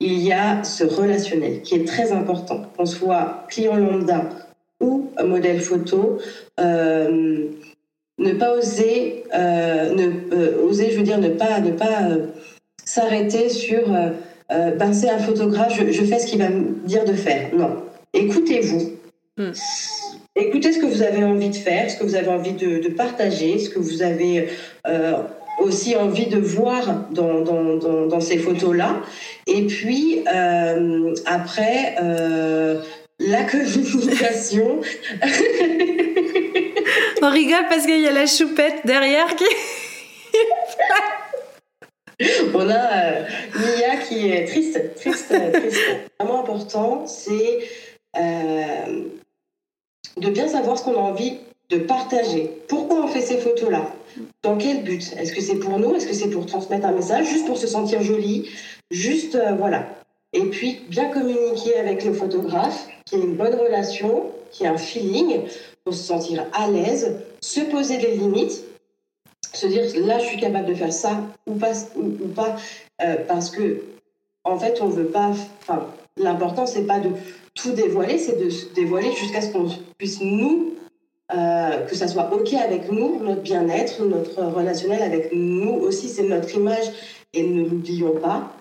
[0.00, 2.62] il y a ce relationnel qui est très important.
[2.76, 4.28] Qu'on soit client lambda
[4.80, 6.18] ou modèle photo,
[6.60, 7.46] euh,
[8.18, 12.02] ne pas oser, euh, ne, oser, je veux dire, ne pas, ne pas
[12.84, 13.84] s'arrêter sur
[14.52, 17.54] euh, ben c'est un photographe, je, fais ce qu'il va me dire de faire.
[17.54, 17.82] Non.
[18.12, 18.92] Écoutez-vous.
[19.36, 19.52] Hmm.
[20.34, 23.58] Écoutez ce que vous avez envie de faire, ce que vous avez envie de, partager,
[23.58, 24.48] ce que vous avez
[24.86, 25.14] euh,
[25.60, 29.00] aussi envie de voir dans, dans, dans, ces photos-là.
[29.46, 31.96] Et puis, euh, après,
[33.18, 34.80] la communication.
[37.22, 39.44] On rigole parce qu'il y a la choupette derrière qui...
[42.54, 43.24] On a euh,
[44.08, 45.80] qui est triste, triste, triste.
[46.18, 47.58] Vraiment important, c'est
[48.16, 49.04] euh,
[50.16, 51.38] de bien savoir ce qu'on a envie
[51.70, 52.50] de partager.
[52.68, 53.92] Pourquoi on fait ces photos-là?
[54.42, 55.14] Dans quel but?
[55.18, 55.94] Est-ce que c'est pour nous?
[55.94, 57.26] Est-ce que c'est pour transmettre un message?
[57.26, 58.48] Juste pour se sentir jolie?
[58.90, 59.86] Juste, euh, voilà.
[60.32, 64.78] Et puis, bien communiquer avec le photographe, qui ait une bonne relation, qui ait un
[64.78, 65.40] feeling,
[65.84, 68.64] pour se sentir à l'aise, se poser des limites,
[69.52, 72.56] se dire là, je suis capable de faire ça ou pas, ou, pas
[73.02, 73.82] euh, parce que,
[74.46, 75.30] en fait, on veut pas.
[75.60, 75.86] Enfin,
[76.16, 77.10] l'important, c'est pas de
[77.54, 79.68] tout dévoiler, c'est de se dévoiler jusqu'à ce qu'on
[79.98, 80.76] puisse nous
[81.34, 86.22] euh, que ça soit OK avec nous, notre bien-être, notre relationnel avec nous aussi, c'est
[86.22, 86.86] notre image
[87.34, 88.52] et ne l'oublions pas.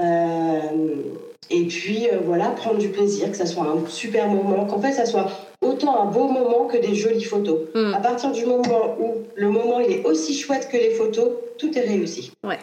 [0.00, 1.02] Euh,
[1.50, 4.92] et puis euh, voilà, prendre du plaisir, que ça soit un super moment, qu'en fait
[4.92, 5.26] ça soit
[5.60, 7.58] autant un beau moment que des jolies photos.
[7.74, 7.92] Mm.
[7.92, 11.76] À partir du moment où le moment il est aussi chouette que les photos, tout
[11.76, 12.32] est réussi.
[12.42, 12.58] Ouais.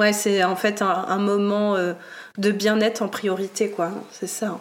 [0.00, 1.76] Ouais, c'est en fait un, moment
[2.38, 3.90] de bien-être en priorité, quoi.
[4.10, 4.58] C'est ça.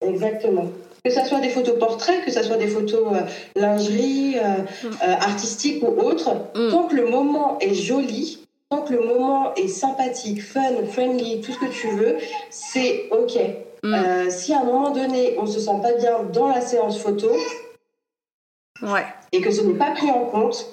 [0.00, 0.70] Exactement
[1.04, 4.86] que ce soit des photos portraits, que ce soit des photos euh, lingerie, euh, mm.
[5.02, 6.70] euh, artistiques ou autres, mm.
[6.70, 11.52] tant que le moment est joli, tant que le moment est sympathique, fun, friendly, tout
[11.52, 12.16] ce que tu veux,
[12.50, 13.38] c'est OK.
[13.84, 14.30] Mm.
[14.30, 17.28] si à un moment donné, on se sent pas bien dans la séance photo,
[18.82, 19.04] ouais.
[19.32, 20.68] et que ce n'est pas pris en compte,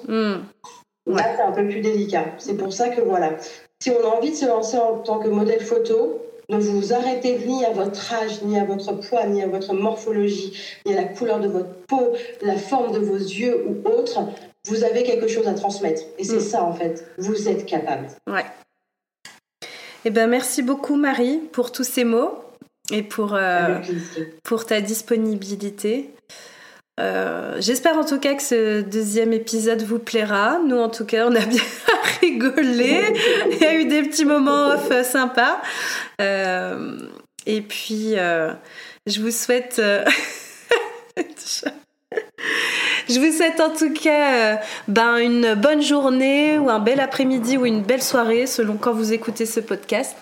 [1.14, 2.24] là, c'est un peu plus délicat.
[2.38, 3.36] C'est pour ça que voilà,
[3.82, 7.38] si on a envie de se lancer en tant que modèle photo, ne vous arrêtez
[7.46, 11.04] ni à votre âge, ni à votre poids, ni à votre morphologie, ni à la
[11.04, 14.20] couleur de votre peau, la forme de vos yeux ou autre.
[14.66, 16.02] Vous avez quelque chose à transmettre.
[16.18, 16.40] Et c'est mm.
[16.40, 17.06] ça, en fait.
[17.18, 18.08] Vous êtes capable.
[18.26, 18.44] Ouais.
[20.04, 22.32] Eh ben, merci beaucoup, Marie, pour tous ces mots
[22.90, 23.78] et pour, euh,
[24.42, 26.10] pour ta disponibilité.
[27.00, 30.58] Euh, j'espère en tout cas que ce deuxième épisode vous plaira.
[30.66, 31.62] Nous, en tout cas, on a bien
[32.20, 33.02] rigolé.
[33.52, 35.60] Il y a eu des petits moments off sympas.
[36.20, 36.98] Euh,
[37.46, 38.52] et puis, euh,
[39.06, 39.80] je vous souhaite.
[43.08, 47.64] je vous souhaite en tout cas ben, une bonne journée ou un bel après-midi ou
[47.64, 50.16] une belle soirée selon quand vous écoutez ce podcast.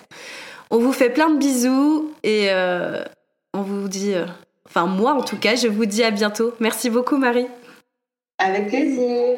[0.71, 2.49] On vous fait plein de bisous et
[3.53, 4.13] on vous dit
[4.69, 6.53] Enfin, moi en tout cas, je vous dis à bientôt.
[6.59, 7.47] Merci beaucoup, Marie.
[8.37, 9.37] Avec plaisir.